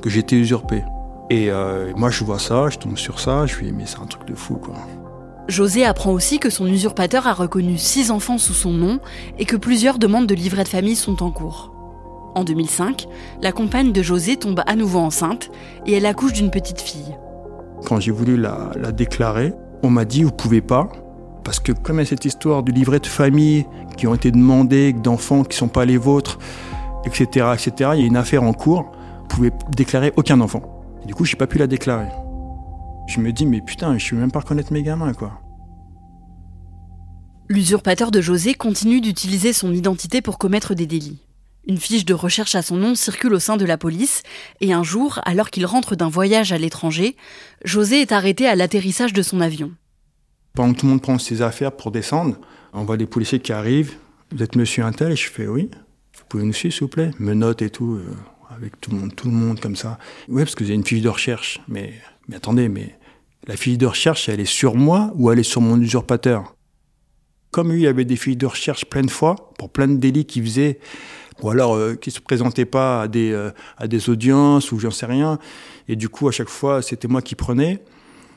que 0.01 0.09
j'étais 0.09 0.35
usurpé. 0.35 0.83
Et 1.29 1.49
euh, 1.49 1.91
moi, 1.95 2.09
je 2.09 2.23
vois 2.23 2.39
ça, 2.39 2.69
je 2.69 2.77
tombe 2.77 2.97
sur 2.97 3.19
ça, 3.19 3.45
je 3.45 3.57
lui 3.57 3.67
dis, 3.67 3.73
mais 3.73 3.85
c'est 3.85 3.99
un 3.99 4.05
truc 4.05 4.25
de 4.27 4.35
fou, 4.35 4.55
quoi. 4.55 4.75
José 5.47 5.85
apprend 5.85 6.11
aussi 6.11 6.39
que 6.39 6.49
son 6.49 6.67
usurpateur 6.67 7.25
a 7.25 7.33
reconnu 7.33 7.77
six 7.77 8.11
enfants 8.11 8.37
sous 8.37 8.53
son 8.53 8.71
nom 8.71 8.99
et 9.39 9.45
que 9.45 9.55
plusieurs 9.55 9.97
demandes 9.97 10.27
de 10.27 10.35
livret 10.35 10.63
de 10.63 10.69
famille 10.69 10.95
sont 10.95 11.23
en 11.23 11.31
cours. 11.31 11.71
En 12.35 12.43
2005, 12.43 13.07
la 13.41 13.53
compagne 13.53 13.93
de 13.93 14.01
José 14.01 14.35
tombe 14.35 14.61
à 14.67 14.75
nouveau 14.75 14.99
enceinte 14.99 15.49
et 15.85 15.93
elle 15.93 16.05
accouche 16.05 16.33
d'une 16.33 16.51
petite 16.51 16.81
fille. 16.81 17.15
Quand 17.85 17.99
j'ai 17.99 18.11
voulu 18.11 18.37
la, 18.37 18.71
déclarer, 18.91 19.53
on 19.83 19.89
m'a 19.89 20.05
dit 20.05 20.23
vous 20.23 20.31
pouvez 20.31 20.61
pas 20.61 20.89
parce 21.43 21.59
que 21.59 21.71
comme 21.71 21.97
il 21.97 21.99
y 21.99 22.01
a 22.01 22.05
cette 22.05 22.25
histoire 22.25 22.63
du 22.63 22.71
livret 22.71 22.99
de 22.99 23.05
famille 23.05 23.65
qui 23.95 24.07
ont 24.07 24.13
été 24.13 24.31
demandés 24.31 24.93
d'enfants 24.93 25.43
qui 25.43 25.55
sont 25.55 25.69
pas 25.69 25.85
les 25.85 25.97
vôtres, 25.97 26.39
etc., 27.05 27.47
etc. 27.53 27.91
Il 27.93 28.01
y 28.01 28.03
a 28.03 28.07
une 28.07 28.17
affaire 28.17 28.43
en 28.43 28.53
cours. 28.53 28.91
Vous 29.21 29.27
pouvez 29.27 29.51
déclarer 29.75 30.13
aucun 30.17 30.41
enfant. 30.41 30.61
du 31.05 31.13
coup, 31.13 31.23
j'ai 31.23 31.37
pas 31.37 31.47
pu 31.47 31.57
la 31.57 31.67
déclarer. 31.67 32.09
Je 33.07 33.21
me 33.21 33.31
dis, 33.31 33.45
mais 33.45 33.61
putain, 33.61 33.97
je 33.97 34.15
ne 34.15 34.19
même 34.19 34.31
pas 34.31 34.39
reconnaître 34.39 34.73
mes 34.73 34.83
gamins, 34.83 35.13
quoi. 35.13 35.39
L'usurpateur 37.49 38.11
de 38.11 38.19
José 38.19 38.53
continue 38.53 38.99
d'utiliser 38.99 39.53
son 39.53 39.73
identité 39.73 40.21
pour 40.21 40.37
commettre 40.37 40.75
des 40.75 40.85
délits. 40.85 41.26
Une 41.67 41.77
fiche 41.77 42.05
de 42.05 42.13
recherche 42.13 42.55
à 42.55 42.61
son 42.61 42.77
nom 42.77 42.95
circule 42.95 43.33
au 43.33 43.39
sein 43.39 43.57
de 43.57 43.65
la 43.65 43.77
police, 43.77 44.23
et 44.61 44.71
un 44.71 44.83
jour, 44.83 45.19
alors 45.25 45.49
qu'il 45.49 45.65
rentre 45.65 45.97
d'un 45.97 46.07
voyage 46.07 46.53
à 46.53 46.57
l'étranger, 46.57 47.17
José 47.65 47.99
est 47.99 48.13
arrêté 48.13 48.47
à 48.47 48.55
l'atterrissage 48.55 49.11
de 49.11 49.21
son 49.21 49.41
avion. 49.41 49.73
Pendant 50.53 50.73
que 50.73 50.79
tout 50.79 50.85
le 50.85 50.91
monde 50.93 51.01
prend 51.01 51.19
ses 51.19 51.41
affaires 51.41 51.73
pour 51.73 51.91
descendre, 51.91 52.37
on 52.71 52.85
voit 52.85 52.95
des 52.95 53.05
policiers 53.05 53.39
qui 53.39 53.51
arrivent. 53.51 53.95
Vous 54.31 54.41
êtes 54.41 54.55
monsieur 54.55 54.83
Intel 54.85 55.11
Et 55.11 55.15
je 55.17 55.29
fais 55.29 55.47
oui. 55.47 55.69
Vous 56.17 56.23
pouvez 56.29 56.43
nous 56.43 56.53
suivre, 56.53 56.73
s'il 56.73 56.83
vous 56.83 56.87
plaît? 56.87 57.11
Menottes 57.19 57.61
et 57.61 57.69
tout, 57.69 57.95
euh, 57.95 58.15
avec 58.49 58.79
tout 58.79 58.91
le 58.91 58.97
monde, 58.97 59.15
tout 59.15 59.27
le 59.27 59.33
monde 59.33 59.59
comme 59.59 59.75
ça. 59.75 59.99
Oui, 60.29 60.43
parce 60.43 60.55
que 60.55 60.63
avez 60.63 60.73
une 60.73 60.85
fiche 60.85 61.01
de 61.01 61.09
recherche. 61.09 61.59
Mais 61.67 61.93
attendez, 62.33 62.69
mais 62.69 62.97
la 63.45 63.57
fiche 63.57 63.77
de 63.77 63.85
recherche, 63.85 64.29
elle 64.29 64.39
est 64.39 64.45
sur 64.45 64.75
moi 64.75 65.11
ou 65.15 65.31
elle 65.31 65.39
est 65.39 65.43
sur 65.43 65.61
mon 65.61 65.79
usurpateur? 65.79 66.56
Comme 67.51 67.71
lui, 67.71 67.81
il 67.81 67.83
y 67.83 67.87
avait 67.87 68.05
des 68.05 68.15
filles 68.15 68.35
de 68.35 68.45
recherche 68.45 68.85
plein 68.85 69.01
de 69.01 69.11
fois, 69.11 69.35
pour 69.57 69.69
plein 69.69 69.87
de 69.87 69.95
délits 69.95 70.25
qu'il 70.25 70.43
faisait, 70.43 70.79
ou 71.41 71.49
alors 71.49 71.75
euh, 71.75 71.95
qui 71.95 72.11
se 72.11 72.19
présentaient 72.19 72.65
pas 72.65 73.03
à 73.03 73.07
des, 73.07 73.31
euh, 73.31 73.51
à 73.77 73.87
des 73.87 74.09
audiences, 74.09 74.71
ou 74.71 74.79
j'en 74.79 74.91
sais 74.91 75.05
rien. 75.05 75.39
Et 75.87 75.95
du 75.95 76.09
coup, 76.09 76.27
à 76.27 76.31
chaque 76.31 76.49
fois, 76.49 76.81
c'était 76.81 77.07
moi 77.07 77.21
qui 77.21 77.35
prenais. 77.35 77.73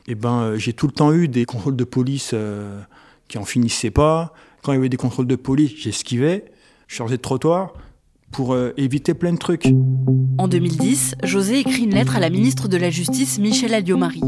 Et 0.06 0.12
eh 0.12 0.14
ben, 0.14 0.40
euh, 0.40 0.56
j'ai 0.56 0.72
tout 0.72 0.86
le 0.86 0.92
temps 0.92 1.12
eu 1.12 1.28
des 1.28 1.44
contrôles 1.44 1.76
de 1.76 1.84
police 1.84 2.34
qui 3.28 3.38
en 3.38 3.44
finissaient 3.44 3.90
pas. 3.90 4.32
Quand 4.62 4.72
il 4.72 4.76
y 4.76 4.78
avait 4.78 4.88
des 4.88 4.96
contrôles 4.96 5.26
de 5.26 5.36
police, 5.36 5.72
j'esquivais, 5.76 6.44
je 6.88 6.96
changeais 6.96 7.16
de 7.16 7.22
trottoir 7.22 7.72
pour 8.30 8.56
éviter 8.76 9.14
plein 9.14 9.32
de 9.32 9.38
trucs. 9.38 9.68
En 10.38 10.48
2010, 10.48 11.16
José 11.24 11.58
écrit 11.58 11.82
une 11.82 11.94
lettre 11.94 12.16
à 12.16 12.20
la 12.20 12.30
ministre 12.30 12.68
de 12.68 12.76
la 12.76 12.90
Justice, 12.90 13.38
Michel 13.38 13.74
Alliot-Marie. 13.74 14.22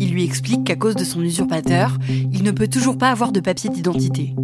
Il 0.00 0.10
lui 0.10 0.24
explique 0.24 0.64
qu'à 0.64 0.76
cause 0.76 0.94
de 0.94 1.04
son 1.04 1.22
usurpateur, 1.22 1.96
il 2.08 2.42
ne 2.42 2.50
peut 2.50 2.68
toujours 2.68 2.98
pas 2.98 3.10
avoir 3.10 3.32
de 3.32 3.40
papier 3.40 3.70
d'identité. 3.70 4.34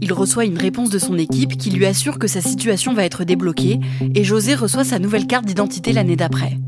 Il 0.00 0.12
reçoit 0.12 0.44
une 0.44 0.58
réponse 0.58 0.90
de 0.90 0.98
son 0.98 1.16
équipe 1.16 1.56
qui 1.56 1.70
lui 1.70 1.86
assure 1.86 2.18
que 2.18 2.26
sa 2.26 2.40
situation 2.40 2.92
va 2.92 3.04
être 3.04 3.24
débloquée 3.24 3.80
et 4.14 4.24
José 4.24 4.54
reçoit 4.54 4.84
sa 4.84 4.98
nouvelle 4.98 5.26
carte 5.26 5.46
d'identité 5.46 5.92
l'année 5.92 6.16
d'après. 6.16 6.58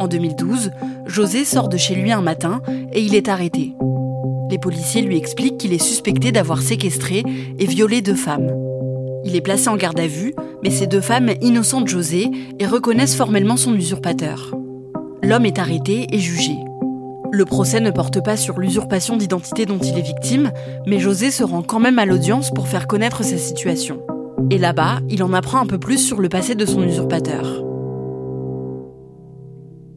En 0.00 0.08
2012, 0.08 0.70
José 1.06 1.44
sort 1.44 1.68
de 1.68 1.76
chez 1.76 1.94
lui 1.94 2.10
un 2.10 2.22
matin 2.22 2.62
et 2.92 3.02
il 3.02 3.14
est 3.14 3.28
arrêté. 3.28 3.74
Les 4.50 4.58
policiers 4.58 5.02
lui 5.02 5.16
expliquent 5.16 5.58
qu'il 5.58 5.72
est 5.72 5.82
suspecté 5.82 6.32
d'avoir 6.32 6.62
séquestré 6.62 7.24
et 7.58 7.66
violé 7.66 8.02
deux 8.02 8.14
femmes. 8.14 8.69
Il 9.24 9.36
est 9.36 9.40
placé 9.40 9.68
en 9.68 9.76
garde 9.76 10.00
à 10.00 10.06
vue, 10.06 10.34
mais 10.62 10.70
ces 10.70 10.86
deux 10.86 11.00
femmes 11.00 11.30
innocentent 11.40 11.88
José 11.88 12.30
et 12.58 12.66
reconnaissent 12.66 13.16
formellement 13.16 13.56
son 13.56 13.74
usurpateur. 13.74 14.54
L'homme 15.22 15.46
est 15.46 15.58
arrêté 15.58 16.06
et 16.12 16.18
jugé. 16.18 16.56
Le 17.32 17.44
procès 17.44 17.80
ne 17.80 17.90
porte 17.90 18.24
pas 18.24 18.36
sur 18.36 18.58
l'usurpation 18.58 19.16
d'identité 19.16 19.66
dont 19.66 19.78
il 19.78 19.96
est 19.98 20.02
victime, 20.02 20.50
mais 20.86 20.98
José 20.98 21.30
se 21.30 21.44
rend 21.44 21.62
quand 21.62 21.78
même 21.78 21.98
à 21.98 22.06
l'audience 22.06 22.50
pour 22.50 22.66
faire 22.66 22.86
connaître 22.86 23.22
sa 23.22 23.38
situation. 23.38 24.00
Et 24.50 24.58
là-bas, 24.58 25.00
il 25.08 25.22
en 25.22 25.32
apprend 25.32 25.60
un 25.60 25.66
peu 25.66 25.78
plus 25.78 25.98
sur 25.98 26.20
le 26.20 26.28
passé 26.28 26.54
de 26.54 26.66
son 26.66 26.82
usurpateur. 26.82 27.62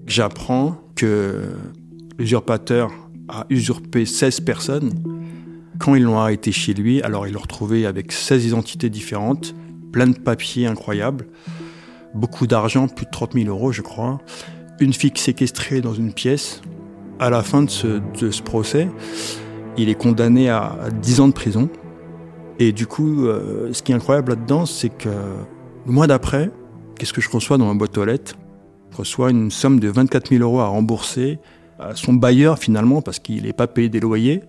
J'apprends 0.05 0.75
que 0.95 1.41
l'usurpateur 2.19 2.91
a 3.29 3.45
usurpé 3.49 4.05
16 4.05 4.41
personnes. 4.41 4.91
Quand 5.79 5.95
ils 5.95 6.03
l'ont 6.03 6.19
arrêté 6.19 6.51
chez 6.51 6.73
lui, 6.73 7.01
alors 7.01 7.27
il 7.27 7.33
l'a 7.33 7.39
retrouvé 7.39 7.85
avec 7.85 8.11
16 8.11 8.45
identités 8.45 8.89
différentes, 8.89 9.55
plein 9.91 10.07
de 10.07 10.17
papiers 10.17 10.67
incroyables, 10.67 11.27
beaucoup 12.13 12.47
d'argent, 12.47 12.87
plus 12.87 13.05
de 13.05 13.11
30 13.11 13.33
000 13.33 13.47
euros 13.47 13.71
je 13.71 13.81
crois 13.81 14.19
une 14.79 14.93
fille 14.93 15.11
séquestrée 15.15 15.81
dans 15.81 15.93
une 15.93 16.13
pièce. 16.13 16.61
À 17.19 17.29
la 17.29 17.43
fin 17.43 17.63
de 17.63 17.69
ce, 17.69 18.41
procès, 18.41 18.89
il 19.77 19.89
est 19.89 19.95
condamné 19.95 20.49
à, 20.49 20.89
10 21.01 21.19
ans 21.21 21.27
de 21.27 21.33
prison. 21.33 21.69
Et 22.59 22.71
du 22.71 22.85
coup, 22.85 23.25
euh, 23.25 23.71
ce 23.73 23.81
qui 23.81 23.91
est 23.91 23.95
incroyable 23.95 24.31
là-dedans, 24.31 24.65
c'est 24.65 24.89
que 24.89 25.09
le 25.09 25.91
mois 25.91 26.07
d'après, 26.07 26.51
qu'est-ce 26.97 27.13
que 27.13 27.21
je 27.21 27.29
reçois 27.29 27.57
dans 27.57 27.65
ma 27.65 27.73
boîte 27.73 27.97
aux 27.97 28.05
lettres? 28.05 28.35
Je 28.91 28.97
reçois 28.97 29.31
une 29.31 29.49
somme 29.49 29.79
de 29.79 29.89
24 29.89 30.29
000 30.29 30.43
euros 30.43 30.59
à 30.59 30.67
rembourser 30.67 31.39
à 31.79 31.95
son 31.95 32.13
bailleur 32.13 32.59
finalement 32.59 33.01
parce 33.01 33.19
qu'il 33.19 33.43
n'est 33.43 33.53
pas 33.53 33.67
payé 33.67 33.89
des 33.89 33.99
loyers. 33.99 34.41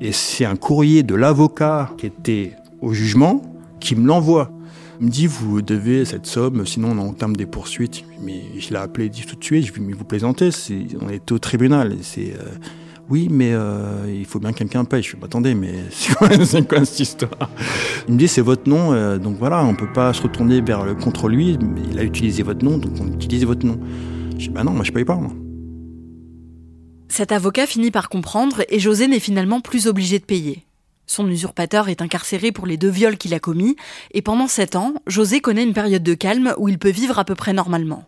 Et 0.00 0.12
c'est 0.12 0.44
un 0.44 0.56
courrier 0.56 1.02
de 1.02 1.14
l'avocat 1.14 1.90
qui 1.96 2.06
était 2.06 2.52
au 2.80 2.92
jugement 2.92 3.42
qui 3.80 3.96
me 3.96 4.06
l'envoie. 4.06 4.50
Il 5.00 5.06
me 5.06 5.10
dit, 5.10 5.26
vous 5.26 5.62
devez 5.62 6.04
cette 6.04 6.26
somme, 6.26 6.66
sinon 6.66 6.92
on 6.92 6.98
entame 6.98 7.36
des 7.36 7.46
poursuites. 7.46 8.04
Mais 8.22 8.42
je 8.58 8.70
l'ai 8.70 8.76
appelé 8.76 9.08
dit 9.08 9.24
tout 9.26 9.36
de 9.36 9.44
suite, 9.44 9.66
je 9.66 9.72
lui 9.72 9.78
ai 9.78 9.84
dit, 9.84 9.88
mais 9.88 9.96
vous 9.96 10.04
plaisantez, 10.04 10.50
on 11.00 11.08
est 11.08 11.30
au 11.32 11.38
tribunal. 11.38 11.96
C'est, 12.02 12.32
euh, 12.32 12.48
oui, 13.08 13.28
mais 13.30 13.52
euh, 13.52 14.04
il 14.08 14.24
faut 14.24 14.38
bien 14.38 14.52
que 14.52 14.58
quelqu'un 14.58 14.84
paye. 14.84 15.02
Je 15.02 15.08
suis 15.08 15.18
attendez, 15.22 15.54
mais 15.54 15.74
c'est 15.90 16.16
quoi, 16.16 16.84
cette 16.84 17.00
histoire? 17.00 17.50
Il 18.08 18.14
me 18.14 18.18
dit, 18.18 18.28
c'est 18.28 18.40
votre 18.40 18.68
nom, 18.68 18.92
euh, 18.92 19.18
donc 19.18 19.36
voilà, 19.38 19.64
on 19.64 19.74
peut 19.74 19.92
pas 19.92 20.12
se 20.12 20.22
retourner 20.22 20.62
contre 21.02 21.28
lui, 21.28 21.58
mais 21.60 21.82
il 21.92 21.98
a 21.98 22.02
utilisé 22.02 22.42
votre 22.42 22.64
nom, 22.64 22.78
donc 22.78 22.92
on 23.00 23.06
utilise 23.06 23.44
votre 23.44 23.66
nom. 23.66 23.78
Je 24.32 24.46
dis, 24.46 24.48
bah 24.48 24.64
non, 24.64 24.72
moi 24.72 24.84
je 24.84 24.92
paye 24.92 25.04
pas, 25.04 25.16
moi. 25.16 25.32
Cet 27.08 27.32
avocat 27.32 27.66
finit 27.66 27.90
par 27.90 28.08
comprendre 28.08 28.62
et 28.68 28.78
José 28.78 29.08
n'est 29.08 29.20
finalement 29.20 29.60
plus 29.60 29.86
obligé 29.86 30.18
de 30.18 30.24
payer. 30.24 30.66
Son 31.06 31.28
usurpateur 31.28 31.88
est 31.88 32.02
incarcéré 32.02 32.50
pour 32.52 32.66
les 32.66 32.76
deux 32.76 32.90
viols 32.90 33.16
qu'il 33.16 33.32
a 33.32 33.38
commis, 33.38 33.76
et 34.10 34.22
pendant 34.22 34.48
sept 34.48 34.74
ans, 34.74 34.94
José 35.06 35.40
connaît 35.40 35.62
une 35.62 35.72
période 35.72 36.02
de 36.02 36.14
calme 36.14 36.54
où 36.58 36.68
il 36.68 36.78
peut 36.78 36.90
vivre 36.90 37.18
à 37.18 37.24
peu 37.24 37.36
près 37.36 37.52
normalement. 37.52 38.04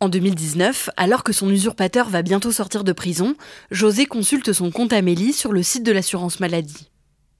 En 0.00 0.08
2019, 0.08 0.90
alors 0.96 1.22
que 1.24 1.32
son 1.32 1.50
usurpateur 1.50 2.08
va 2.08 2.22
bientôt 2.22 2.50
sortir 2.50 2.84
de 2.84 2.92
prison, 2.92 3.36
José 3.70 4.06
consulte 4.06 4.52
son 4.52 4.70
compte 4.70 4.92
Amélie 4.92 5.32
sur 5.32 5.52
le 5.52 5.62
site 5.62 5.84
de 5.84 5.92
l'assurance 5.92 6.40
maladie. 6.40 6.90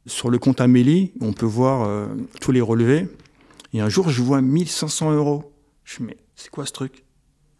Sur 0.06 0.30
le 0.30 0.38
compte 0.38 0.60
Amélie, 0.60 1.12
on 1.20 1.32
peut 1.32 1.46
voir 1.46 1.82
euh, 1.82 2.06
tous 2.40 2.52
les 2.52 2.60
relevés. 2.60 3.08
Et 3.72 3.80
un 3.80 3.88
jour, 3.88 4.10
je 4.10 4.22
vois 4.22 4.42
1500 4.42 5.12
euros. 5.12 5.52
Je 5.84 6.02
me 6.02 6.08
dis, 6.08 6.14
mais 6.14 6.24
c'est 6.36 6.50
quoi 6.50 6.66
ce 6.66 6.72
truc? 6.72 7.04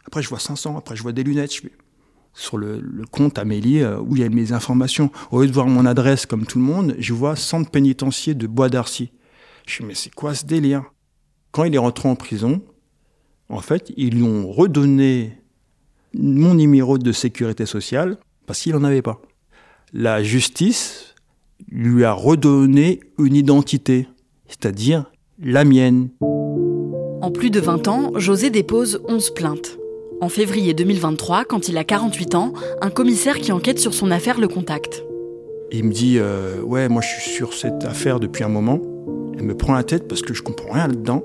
Après, 0.06 0.22
je 0.22 0.28
vois 0.28 0.38
500, 0.38 0.76
après, 0.76 0.96
je 0.96 1.02
vois 1.02 1.12
des 1.12 1.24
lunettes. 1.24 1.54
Je 1.54 1.62
me 1.64 1.70
sur 2.34 2.56
le, 2.56 2.82
compte 3.10 3.38
Amélie 3.38 3.82
euh, 3.82 3.98
où 4.00 4.16
il 4.16 4.22
y 4.22 4.24
a 4.24 4.28
mes 4.28 4.52
informations. 4.52 5.10
Au 5.30 5.42
lieu 5.42 5.48
de 5.48 5.52
voir 5.52 5.66
mon 5.66 5.86
adresse 5.86 6.26
comme 6.26 6.46
tout 6.46 6.58
le 6.58 6.64
monde, 6.64 6.94
je 6.98 7.12
vois 7.12 7.36
centre 7.36 7.70
pénitentiaire 7.70 8.34
de 8.34 8.46
Bois 8.46 8.68
d'Arcy. 8.68 9.12
Je 9.66 9.82
me 9.82 9.88
mais 9.88 9.94
c'est 9.94 10.14
quoi 10.14 10.34
ce 10.34 10.44
délire? 10.44 10.84
Quand 11.50 11.64
il 11.64 11.74
est 11.74 11.78
rentré 11.78 12.08
en 12.08 12.16
prison, 12.16 12.62
en 13.48 13.60
fait, 13.60 13.92
ils 13.96 14.14
lui 14.14 14.22
ont 14.22 14.50
redonné 14.50 15.38
mon 16.14 16.54
numéro 16.54 16.98
de 16.98 17.12
sécurité 17.12 17.66
sociale 17.66 18.16
parce 18.46 18.60
qu'il 18.60 18.72
n'en 18.72 18.84
avait 18.84 19.02
pas. 19.02 19.20
La 19.92 20.22
justice 20.22 21.14
lui 21.70 22.04
a 22.04 22.12
redonné 22.12 23.00
une 23.18 23.36
identité, 23.36 24.08
c'est-à-dire 24.48 25.10
la 25.38 25.64
mienne. 25.64 26.08
En 26.20 27.30
plus 27.30 27.50
de 27.50 27.60
20 27.60 27.88
ans, 27.88 28.12
José 28.16 28.50
dépose 28.50 29.02
11 29.06 29.34
plaintes. 29.34 29.78
En 30.22 30.28
février 30.28 30.72
2023, 30.72 31.44
quand 31.44 31.68
il 31.68 31.76
a 31.76 31.82
48 31.82 32.36
ans, 32.36 32.52
un 32.80 32.90
commissaire 32.90 33.40
qui 33.40 33.50
enquête 33.50 33.80
sur 33.80 33.92
son 33.92 34.12
affaire 34.12 34.38
le 34.38 34.46
contacte. 34.46 35.02
Il 35.72 35.82
me 35.82 35.92
dit 35.92 36.18
euh, 36.20 36.60
Ouais, 36.62 36.88
moi 36.88 37.02
je 37.02 37.08
suis 37.08 37.32
sur 37.32 37.52
cette 37.52 37.84
affaire 37.84 38.20
depuis 38.20 38.44
un 38.44 38.48
moment. 38.48 38.80
Elle 39.36 39.42
me 39.42 39.56
prend 39.56 39.74
la 39.74 39.82
tête 39.82 40.06
parce 40.06 40.22
que 40.22 40.32
je 40.32 40.44
comprends 40.44 40.74
rien 40.74 40.86
là-dedans. 40.86 41.24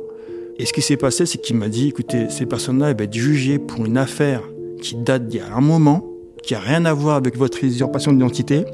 Et 0.58 0.66
ce 0.66 0.74
qui 0.74 0.82
s'est 0.82 0.98
passé, 0.98 1.27
c'est 1.27 1.38
qu'il 1.38 1.58
m'a 1.58 1.68
dit 1.68 1.89
Écoutez, 1.89 2.27
ces 2.32 2.48
personnes-là 2.48 2.94
vont 2.94 3.04
être 3.04 3.13
jugées 3.13 3.60
pour 3.60 3.86
une 3.86 4.00
affaire 4.00 4.42
qui 4.82 4.96
date 4.96 5.27
d'il 5.27 5.42
y 5.42 5.44
a 5.44 5.56
un 5.56 5.62
moment, 5.62 6.04
qui 6.42 6.56
n'a 6.56 6.60
rien 6.60 6.84
à 6.86 6.94
voir 6.96 7.18
avec 7.18 7.38
votre 7.38 7.63
usurpation 7.63 8.12
d'identité. 8.12 8.66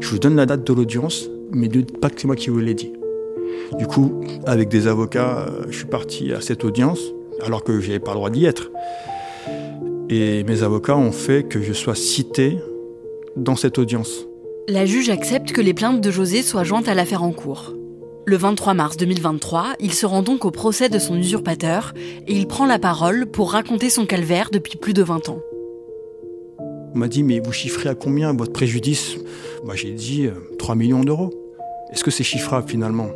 Je 0.00 0.08
vous 0.08 0.18
donne 0.18 0.36
la 0.36 0.46
date 0.46 0.66
de 0.66 0.72
l'audience, 0.72 1.28
mais 1.52 1.66
ne 1.66 1.72
dites 1.72 2.00
pas 2.00 2.08
que 2.08 2.18
c'est 2.18 2.26
moi 2.26 2.36
qui 2.36 2.48
vous 2.48 2.58
l'ai 2.58 2.72
dit. 2.72 2.94
Du 3.78 3.86
coup, 3.86 4.22
avec 4.46 4.70
des 4.70 4.86
avocats, 4.86 5.40
euh, 5.40 5.66
je 5.68 5.76
suis 5.76 5.86
parti 5.86 6.32
à 6.32 6.40
cette 6.40 6.64
audience, 6.64 7.00
alors 7.44 7.64
que 7.64 7.80
je 7.80 7.88
n'avais 7.88 8.00
pas 8.00 8.12
le 8.12 8.16
droit 8.16 8.30
d'y 8.30 8.46
être. 8.46 8.70
Et 10.08 10.42
mes 10.44 10.62
avocats 10.62 10.96
ont 10.96 11.12
fait 11.12 11.44
que 11.44 11.62
je 11.62 11.72
sois 11.72 11.94
cité 11.94 12.58
dans 13.36 13.56
cette 13.56 13.78
audience. 13.78 14.26
La 14.68 14.86
juge 14.86 15.10
accepte 15.10 15.52
que 15.52 15.60
les 15.60 15.74
plaintes 15.74 16.00
de 16.00 16.10
José 16.10 16.42
soient 16.42 16.64
jointes 16.64 16.88
à 16.88 16.94
l'affaire 16.94 17.22
en 17.22 17.32
cours. 17.32 17.74
Le 18.26 18.36
23 18.36 18.74
mars 18.74 18.96
2023, 18.96 19.74
il 19.80 19.92
se 19.92 20.06
rend 20.06 20.22
donc 20.22 20.44
au 20.44 20.50
procès 20.50 20.88
de 20.88 20.98
son 20.98 21.16
usurpateur 21.16 21.94
et 22.28 22.34
il 22.34 22.46
prend 22.46 22.66
la 22.66 22.78
parole 22.78 23.26
pour 23.26 23.52
raconter 23.52 23.90
son 23.90 24.06
calvaire 24.06 24.50
depuis 24.52 24.76
plus 24.76 24.92
de 24.92 25.02
20 25.02 25.30
ans. 25.30 25.40
On 26.94 26.98
m'a 26.98 27.08
dit, 27.08 27.22
mais 27.22 27.40
vous 27.40 27.52
chiffrez 27.52 27.88
à 27.88 27.94
combien 27.94 28.32
votre 28.32 28.52
préjudice? 28.52 29.16
Moi, 29.64 29.74
J'ai 29.74 29.92
dit 29.92 30.28
3 30.58 30.74
euh, 30.74 30.78
millions 30.78 31.04
d'euros. 31.04 31.30
Est-ce 31.92 32.04
que 32.04 32.10
c'est 32.10 32.24
chiffrable 32.24 32.68
finalement? 32.68 33.08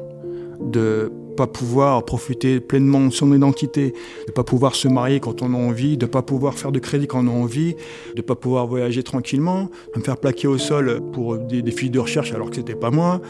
De 0.61 1.13
pas 1.37 1.47
pouvoir 1.47 2.05
profiter 2.05 2.61
pleinement 2.61 3.07
de 3.07 3.11
son 3.11 3.35
identité, 3.35 3.95
de 4.27 4.33
pas 4.33 4.45
pouvoir 4.45 4.75
se 4.75 4.89
marier 4.89 5.21
quand 5.21 5.43
on 5.43 5.55
a 5.55 5.57
envie, 5.57 5.97
de 5.97 6.07
pas 6.07 6.23
pouvoir 6.23 6.55
faire 6.55 6.73
de 6.73 6.79
crédit 6.79 7.07
quand 7.07 7.25
on 7.25 7.29
a 7.29 7.31
envie, 7.31 7.77
de 8.17 8.23
pas 8.23 8.35
pouvoir 8.35 8.67
voyager 8.67 9.03
tranquillement, 9.03 9.71
de 9.95 10.01
me 10.01 10.05
faire 10.05 10.17
plaquer 10.17 10.49
au 10.49 10.59
sol 10.59 11.01
pour 11.13 11.39
des, 11.39 11.63
des 11.63 11.71
filles 11.71 11.91
de 11.91 11.99
recherche 11.99 12.33
alors 12.33 12.51
que 12.51 12.57
c'était 12.57 12.75
pas 12.75 12.91
moi, 12.91 13.21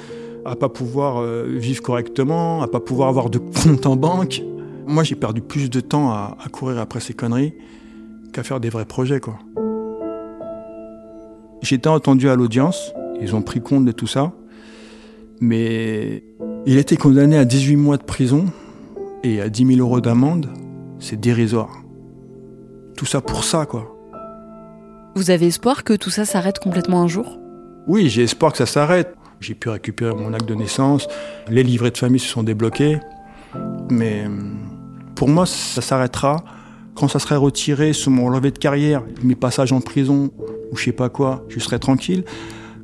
à 0.45 0.57
pas 0.57 0.69
pouvoir 0.69 1.19
euh, 1.19 1.47
vivre 1.47 1.83
correctement, 1.83 2.63
à 2.63 2.69
pas 2.69 2.81
pouvoir 2.81 3.09
avoir 3.09 3.31
de 3.31 3.39
compte 3.39 3.87
en 3.87 3.97
banque. 3.97 4.43
Moi, 4.87 5.03
j'ai 5.03 5.15
perdu 5.15 5.41
plus 5.41 5.71
de 5.71 5.81
temps 5.81 6.11
à, 6.11 6.37
courir 6.53 6.79
après 6.79 7.01
ces 7.01 7.15
conneries 7.15 7.55
qu'à 8.33 8.43
faire 8.43 8.61
des 8.61 8.69
vrais 8.69 8.85
projets, 8.85 9.21
quoi. 9.21 9.39
J'étais 11.63 11.89
entendu 11.89 12.29
à 12.29 12.37
l'audience, 12.37 12.93
ils 13.23 13.35
ont 13.35 13.41
pris 13.41 13.63
compte 13.63 13.87
de 13.87 13.93
tout 13.93 14.07
ça, 14.07 14.33
mais 15.41 16.23
il 16.67 16.77
a 16.77 16.81
été 16.81 16.97
condamné 16.97 17.37
à 17.37 17.45
18 17.45 17.77
mois 17.77 17.97
de 17.97 18.03
prison 18.03 18.47
et 19.23 19.41
à 19.41 19.49
10 19.49 19.67
000 19.77 19.81
euros 19.81 20.01
d'amende. 20.01 20.49
C'est 20.99 21.19
dérisoire. 21.19 21.83
Tout 22.97 23.07
ça 23.07 23.21
pour 23.21 23.45
ça, 23.45 23.67
quoi. 23.67 23.91
Vous 25.15 25.31
avez 25.31 25.47
espoir 25.47 25.85
que 25.85 25.93
tout 25.95 26.11
ça 26.11 26.25
s'arrête 26.25 26.59
complètement 26.59 27.03
un 27.03 27.09
jour? 27.09 27.39
Oui, 27.87 28.09
j'ai 28.09 28.23
espoir 28.23 28.53
que 28.53 28.59
ça 28.59 28.67
s'arrête. 28.67 29.15
J'ai 29.41 29.55
pu 29.55 29.69
récupérer 29.69 30.15
mon 30.15 30.33
acte 30.33 30.47
de 30.49 30.55
naissance, 30.55 31.07
les 31.49 31.63
livrets 31.63 31.91
de 31.91 31.99
famille 31.99 32.21
se 32.21 32.29
sont 32.29 32.43
débloqués, 32.43 32.99
mais 33.91 34.25
pour 35.17 35.29
moi, 35.29 35.45
ça 35.45 35.83
s'arrêtera 35.83 36.45
quand 36.95 37.09
ça 37.09 37.19
serait 37.19 37.37
retiré 37.37 37.93
sous 37.93 38.11
mon 38.11 38.27
relevé 38.27 38.53
de 38.53 38.59
carrière, 38.59 39.03
mes 39.23 39.35
passages 39.35 39.73
en 39.73 39.81
prison 39.81 40.31
ou 40.71 40.77
je 40.77 40.85
sais 40.85 40.93
pas 40.93 41.09
quoi, 41.09 41.45
je 41.49 41.59
serai 41.59 41.79
tranquille. 41.79 42.25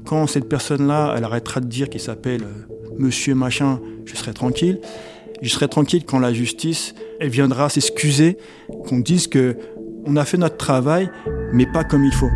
Quand 0.05 0.27
cette 0.27 0.49
personne-là, 0.49 1.15
elle 1.17 1.25
arrêtera 1.25 1.61
de 1.61 1.67
dire 1.67 1.89
qu'il 1.89 2.01
s'appelle 2.01 2.43
euh, 2.43 2.80
Monsieur 3.01 3.35
Machin, 3.35 3.81
je 4.05 4.15
serai 4.15 4.35
tranquille. 4.35 4.79
Je 5.41 5.49
serai 5.49 5.69
tranquille 5.69 6.05
quand 6.05 6.19
la 6.19 6.35
justice, 6.35 6.95
viendra 7.19 7.71
s'excuser, 7.71 8.37
qu'on 8.87 8.99
dise 8.99 9.27
que 9.27 9.57
on 10.05 10.17
a 10.17 10.27
fait 10.27 10.37
notre 10.37 10.59
travail, 10.59 11.11
mais 11.55 11.65
pas 11.65 11.83
comme 11.83 12.05
il 12.05 12.13
faut. 12.13 12.29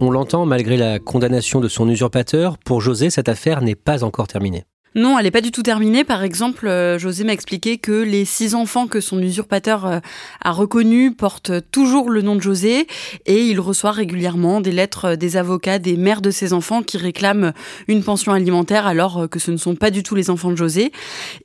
On 0.00 0.10
l'entend, 0.10 0.44
malgré 0.44 0.76
la 0.76 0.98
condamnation 0.98 1.60
de 1.60 1.68
son 1.68 1.88
usurpateur, 1.88 2.58
pour 2.58 2.82
José, 2.82 3.08
cette 3.08 3.30
affaire 3.30 3.62
n'est 3.62 3.74
pas 3.74 4.04
encore 4.04 4.28
terminée. 4.28 4.64
Non, 4.98 5.16
elle 5.16 5.26
n'est 5.26 5.30
pas 5.30 5.40
du 5.40 5.52
tout 5.52 5.62
terminée. 5.62 6.02
Par 6.02 6.24
exemple, 6.24 6.66
euh, 6.66 6.98
José 6.98 7.22
m'a 7.22 7.32
expliqué 7.32 7.78
que 7.78 7.92
les 7.92 8.24
six 8.24 8.56
enfants 8.56 8.88
que 8.88 9.00
son 9.00 9.22
usurpateur 9.22 9.86
euh, 9.86 10.00
a 10.42 10.50
reconnus 10.50 11.12
portent 11.16 11.52
toujours 11.70 12.10
le 12.10 12.20
nom 12.20 12.34
de 12.34 12.40
José 12.40 12.88
et 13.24 13.46
il 13.46 13.60
reçoit 13.60 13.92
régulièrement 13.92 14.60
des 14.60 14.72
lettres 14.72 15.10
euh, 15.10 15.16
des 15.16 15.36
avocats 15.36 15.78
des 15.78 15.96
mères 15.96 16.20
de 16.20 16.32
ces 16.32 16.52
enfants 16.52 16.82
qui 16.82 16.98
réclament 16.98 17.52
une 17.86 18.02
pension 18.02 18.32
alimentaire 18.32 18.88
alors 18.88 19.28
que 19.30 19.38
ce 19.38 19.52
ne 19.52 19.56
sont 19.56 19.76
pas 19.76 19.92
du 19.92 20.02
tout 20.02 20.16
les 20.16 20.30
enfants 20.30 20.50
de 20.50 20.56
José. 20.56 20.90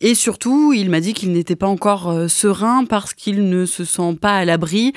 Et 0.02 0.16
surtout, 0.16 0.74
il 0.74 0.90
m'a 0.90 1.00
dit 1.00 1.14
qu'il 1.14 1.32
n'était 1.32 1.56
pas 1.56 1.68
encore 1.68 2.12
serein 2.30 2.86
parce 2.86 3.14
qu'il 3.14 3.48
ne 3.48 3.68
se 3.68 3.86
sent 3.86 4.18
pas 4.20 4.36
à 4.36 4.46
l'abri 4.46 4.94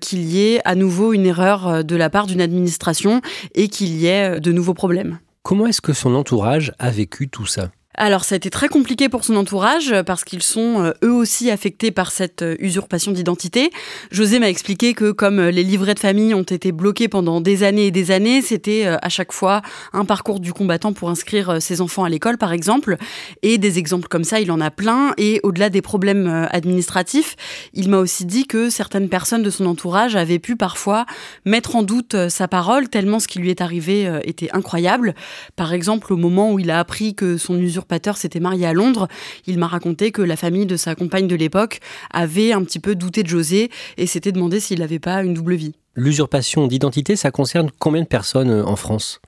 qu'il 0.00 0.24
y 0.24 0.42
ait 0.42 0.60
à 0.64 0.74
nouveau 0.74 1.12
une 1.12 1.26
erreur 1.26 1.84
de 1.84 1.96
la 1.96 2.10
part 2.10 2.26
d'une 2.26 2.40
administration 2.40 3.20
et 3.54 3.68
qu'il 3.68 3.94
y 3.96 4.06
ait 4.06 4.40
de 4.40 4.50
nouveaux 4.50 4.74
problèmes. 4.74 5.20
Comment 5.42 5.66
est-ce 5.66 5.80
que 5.80 5.92
son 5.92 6.14
entourage 6.14 6.72
a 6.78 6.90
vécu 6.90 7.28
tout 7.28 7.46
ça? 7.46 7.70
Alors 7.94 8.24
ça 8.24 8.34
a 8.34 8.36
été 8.36 8.48
très 8.48 8.68
compliqué 8.68 9.10
pour 9.10 9.22
son 9.22 9.36
entourage 9.36 9.92
euh, 9.92 10.02
parce 10.02 10.24
qu'ils 10.24 10.42
sont 10.42 10.82
euh, 10.82 10.92
eux 11.04 11.12
aussi 11.12 11.50
affectés 11.50 11.90
par 11.90 12.10
cette 12.10 12.40
euh, 12.40 12.56
usurpation 12.58 13.12
d'identité. 13.12 13.70
José 14.10 14.38
m'a 14.38 14.48
expliqué 14.48 14.94
que 14.94 15.10
comme 15.10 15.40
les 15.40 15.62
livrets 15.62 15.92
de 15.92 15.98
famille 15.98 16.32
ont 16.32 16.42
été 16.42 16.72
bloqués 16.72 17.08
pendant 17.08 17.42
des 17.42 17.64
années 17.64 17.86
et 17.86 17.90
des 17.90 18.10
années, 18.10 18.40
c'était 18.40 18.86
à 18.86 19.08
chaque 19.08 19.32
fois 19.32 19.62
un 19.92 20.04
parcours 20.04 20.40
du 20.40 20.52
combattant 20.52 20.92
pour 20.92 21.10
inscrire 21.10 21.60
ses 21.60 21.80
enfants 21.80 22.04
à 22.04 22.08
l'école 22.08 22.38
par 22.38 22.52
exemple. 22.52 22.96
Et 23.42 23.58
des 23.58 23.78
exemples 23.78 24.08
comme 24.08 24.24
ça, 24.24 24.40
il 24.40 24.50
en 24.50 24.60
a 24.60 24.70
plein. 24.70 25.12
Et 25.18 25.40
au-delà 25.42 25.68
des 25.68 25.82
problèmes 25.82 26.48
administratifs, 26.50 27.36
il 27.74 27.88
m'a 27.88 27.98
aussi 27.98 28.24
dit 28.24 28.46
que 28.46 28.70
certaines 28.70 29.08
personnes 29.08 29.42
de 29.42 29.50
son 29.50 29.66
entourage 29.66 30.16
avaient 30.16 30.38
pu 30.38 30.56
parfois 30.56 31.06
mettre 31.44 31.76
en 31.76 31.82
doute 31.82 32.28
sa 32.28 32.48
parole 32.48 32.88
tellement 32.88 33.18
ce 33.18 33.28
qui 33.28 33.38
lui 33.38 33.50
est 33.50 33.60
arrivé 33.60 34.20
était 34.24 34.50
incroyable. 34.52 35.14
Par 35.56 35.72
exemple 35.72 36.12
au 36.12 36.16
moment 36.16 36.52
où 36.52 36.58
il 36.58 36.70
a 36.70 36.78
appris 36.78 37.14
que 37.14 37.36
son 37.36 37.58
usurpation 37.58 37.81
usurpateur 37.82 38.16
s'était 38.16 38.40
marié 38.40 38.66
à 38.66 38.72
Londres, 38.72 39.08
il 39.46 39.58
m'a 39.58 39.66
raconté 39.66 40.12
que 40.12 40.22
la 40.22 40.36
famille 40.36 40.66
de 40.66 40.76
sa 40.76 40.94
compagne 40.94 41.26
de 41.26 41.34
l'époque 41.34 41.80
avait 42.12 42.52
un 42.52 42.62
petit 42.62 42.78
peu 42.78 42.94
douté 42.94 43.24
de 43.24 43.28
José 43.28 43.70
et 43.96 44.06
s'était 44.06 44.32
demandé 44.32 44.60
s'il 44.60 44.78
n'avait 44.78 45.00
pas 45.00 45.22
une 45.24 45.34
double 45.34 45.54
vie. 45.54 45.74
L'usurpation 45.94 46.66
d'identité, 46.68 47.16
ça 47.16 47.30
concerne 47.30 47.70
combien 47.78 48.00
de 48.00 48.06
personnes 48.06 48.48
euh, 48.48 48.64
en 48.64 48.76
France? 48.76 49.20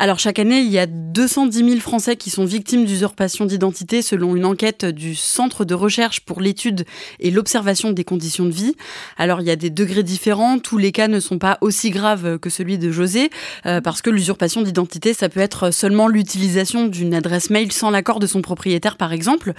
Alors 0.00 0.18
chaque 0.18 0.40
année, 0.40 0.58
il 0.58 0.68
y 0.68 0.78
a 0.80 0.86
210 0.86 1.58
000 1.58 1.78
Français 1.78 2.16
qui 2.16 2.30
sont 2.30 2.44
victimes 2.44 2.84
d'usurpation 2.84 3.44
d'identité 3.44 4.02
selon 4.02 4.34
une 4.34 4.44
enquête 4.44 4.84
du 4.84 5.14
Centre 5.14 5.64
de 5.64 5.74
recherche 5.74 6.22
pour 6.22 6.40
l'étude 6.40 6.86
et 7.20 7.30
l'observation 7.30 7.92
des 7.92 8.02
conditions 8.02 8.46
de 8.46 8.50
vie. 8.50 8.74
Alors 9.16 9.42
il 9.42 9.46
y 9.46 9.50
a 9.52 9.56
des 9.56 9.70
degrés 9.70 10.02
différents, 10.02 10.58
tous 10.58 10.76
les 10.76 10.90
cas 10.90 11.06
ne 11.06 11.20
sont 11.20 11.38
pas 11.38 11.56
aussi 11.60 11.90
graves 11.90 12.40
que 12.40 12.50
celui 12.50 12.78
de 12.78 12.90
José, 12.90 13.30
euh, 13.66 13.80
parce 13.80 14.02
que 14.02 14.10
l'usurpation 14.10 14.62
d'identité, 14.62 15.14
ça 15.14 15.28
peut 15.28 15.38
être 15.38 15.72
seulement 15.72 16.08
l'utilisation 16.08 16.86
d'une 16.86 17.14
adresse 17.14 17.48
mail 17.48 17.70
sans 17.70 17.90
l'accord 17.90 18.18
de 18.18 18.26
son 18.26 18.42
propriétaire 18.42 18.96
par 18.96 19.12
exemple. 19.12 19.52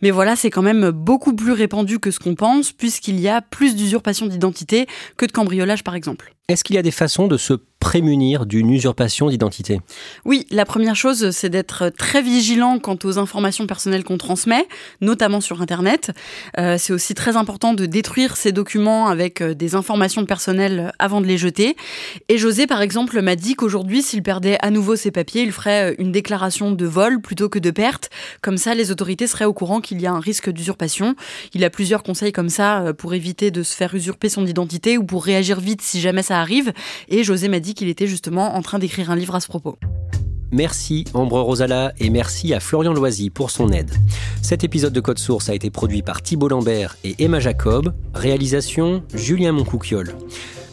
Mais 0.00 0.12
voilà, 0.12 0.36
c'est 0.36 0.50
quand 0.50 0.62
même 0.62 0.90
beaucoup 0.90 1.34
plus 1.34 1.52
répandu 1.52 1.98
que 1.98 2.12
ce 2.12 2.20
qu'on 2.20 2.36
pense, 2.36 2.70
puisqu'il 2.70 3.18
y 3.18 3.28
a 3.28 3.42
plus 3.42 3.74
d'usurpation 3.74 4.26
d'identité 4.26 4.86
que 5.16 5.26
de 5.26 5.32
cambriolage 5.32 5.82
par 5.82 5.96
exemple. 5.96 6.03
Est-ce 6.48 6.64
qu'il 6.64 6.76
y 6.76 6.78
a 6.78 6.82
des 6.82 6.90
façons 6.90 7.26
de 7.26 7.36
se 7.36 7.54
prémunir 7.84 8.46
d'une 8.46 8.70
usurpation 8.70 9.28
d'identité 9.28 9.78
Oui, 10.24 10.46
la 10.50 10.64
première 10.64 10.96
chose, 10.96 11.32
c'est 11.32 11.50
d'être 11.50 11.90
très 11.90 12.22
vigilant 12.22 12.78
quant 12.78 12.96
aux 13.04 13.18
informations 13.18 13.66
personnelles 13.66 14.04
qu'on 14.04 14.16
transmet, 14.16 14.66
notamment 15.02 15.42
sur 15.42 15.60
Internet. 15.60 16.10
Euh, 16.58 16.76
c'est 16.78 16.94
aussi 16.94 17.12
très 17.12 17.36
important 17.36 17.74
de 17.74 17.84
détruire 17.84 18.38
ces 18.38 18.52
documents 18.52 19.08
avec 19.08 19.42
euh, 19.42 19.52
des 19.52 19.74
informations 19.74 20.24
personnelles 20.24 20.92
avant 20.98 21.20
de 21.20 21.26
les 21.26 21.36
jeter. 21.36 21.76
Et 22.30 22.38
José, 22.38 22.66
par 22.66 22.80
exemple, 22.80 23.20
m'a 23.20 23.36
dit 23.36 23.54
qu'aujourd'hui, 23.54 24.02
s'il 24.02 24.22
perdait 24.22 24.56
à 24.62 24.70
nouveau 24.70 24.96
ses 24.96 25.10
papiers, 25.10 25.42
il 25.42 25.52
ferait 25.52 25.92
euh, 25.92 25.94
une 25.98 26.10
déclaration 26.10 26.72
de 26.72 26.86
vol 26.86 27.20
plutôt 27.20 27.50
que 27.50 27.58
de 27.58 27.70
perte. 27.70 28.08
Comme 28.40 28.56
ça, 28.56 28.74
les 28.74 28.92
autorités 28.92 29.26
seraient 29.26 29.44
au 29.44 29.52
courant 29.52 29.82
qu'il 29.82 30.00
y 30.00 30.06
a 30.06 30.12
un 30.12 30.20
risque 30.20 30.48
d'usurpation. 30.48 31.16
Il 31.52 31.62
a 31.62 31.68
plusieurs 31.68 32.02
conseils 32.02 32.32
comme 32.32 32.48
ça 32.48 32.94
pour 32.96 33.12
éviter 33.12 33.50
de 33.50 33.62
se 33.62 33.76
faire 33.76 33.94
usurper 33.94 34.30
son 34.30 34.46
identité 34.46 34.96
ou 34.96 35.04
pour 35.04 35.22
réagir 35.22 35.60
vite 35.60 35.82
si 35.82 36.00
jamais 36.00 36.22
ça 36.22 36.40
arrive. 36.40 36.72
Et 37.10 37.24
José 37.24 37.48
m'a 37.48 37.60
dit 37.60 37.73
qu'il 37.74 37.88
était 37.88 38.06
justement 38.06 38.54
en 38.54 38.62
train 38.62 38.78
d'écrire 38.78 39.10
un 39.10 39.16
livre 39.16 39.34
à 39.34 39.40
ce 39.40 39.48
propos. 39.48 39.76
Merci 40.50 41.04
Ambre 41.14 41.40
Rosala 41.40 41.92
et 41.98 42.10
merci 42.10 42.54
à 42.54 42.60
Florian 42.60 42.92
Loisy 42.92 43.28
pour 43.28 43.50
son 43.50 43.70
aide. 43.70 43.90
Cet 44.40 44.62
épisode 44.62 44.92
de 44.92 45.00
Code 45.00 45.18
Source 45.18 45.48
a 45.48 45.54
été 45.54 45.68
produit 45.70 46.02
par 46.02 46.22
Thibault 46.22 46.48
Lambert 46.48 46.96
et 47.02 47.16
Emma 47.18 47.40
Jacob. 47.40 47.92
Réalisation 48.14 49.02
Julien 49.12 49.50
Moncouquiole. 49.50 50.14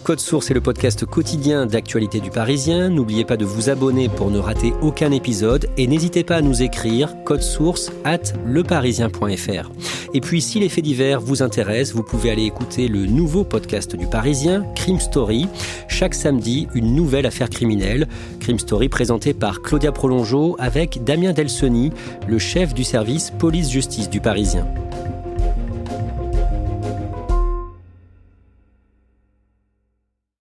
Code 0.04 0.20
Source 0.20 0.50
est 0.50 0.56
le 0.56 0.62
podcast 0.62 1.06
quotidien 1.06 1.68
d'actualité 1.68 2.22
du 2.22 2.32
Parisien. 2.32 2.90
N'oubliez 2.90 3.24
pas 3.24 3.38
de 3.38 3.46
vous 3.46 3.70
abonner 3.70 4.10
pour 4.10 4.32
ne 4.32 4.40
rater 4.40 4.74
aucun 4.82 5.12
épisode 5.12 5.70
et 5.78 5.86
n'hésitez 5.86 6.24
pas 6.24 6.38
à 6.38 6.42
nous 6.42 6.64
écrire 6.64 7.16
code 7.24 7.44
source 7.44 7.92
at 8.04 8.34
leparisien.fr. 8.44 9.72
Et 10.14 10.22
puis 10.22 10.42
si 10.42 10.60
les 10.60 10.70
faits 10.70 10.84
divers 10.84 11.22
vous 11.22 11.44
intéressent, 11.44 11.96
vous 11.96 12.04
pouvez 12.04 12.32
aller 12.32 12.46
écouter 12.46 12.88
le 12.88 13.06
nouveau 13.06 13.44
podcast 13.44 13.96
du 13.96 14.08
Parisien, 14.08 14.66
Crime 14.76 15.00
Story. 15.00 15.48
Chaque 15.88 16.16
samedi, 16.16 16.68
une 16.74 16.96
nouvelle 16.96 17.28
affaire 17.28 17.52
criminelle. 17.52 18.08
Crime 18.40 18.60
Story 18.60 18.90
présenté 18.90 19.36
par 19.36 19.62
Claudia 19.62 19.92
Prolongeau 19.92 20.56
avec 20.58 21.04
Damien 21.04 21.32
Delsoni, 21.32 21.92
le 22.28 22.40
chef 22.40 22.74
du 22.74 22.84
service 22.84 23.32
police-justice 23.38 24.10
du 24.10 24.20
Parisien. 24.20 24.66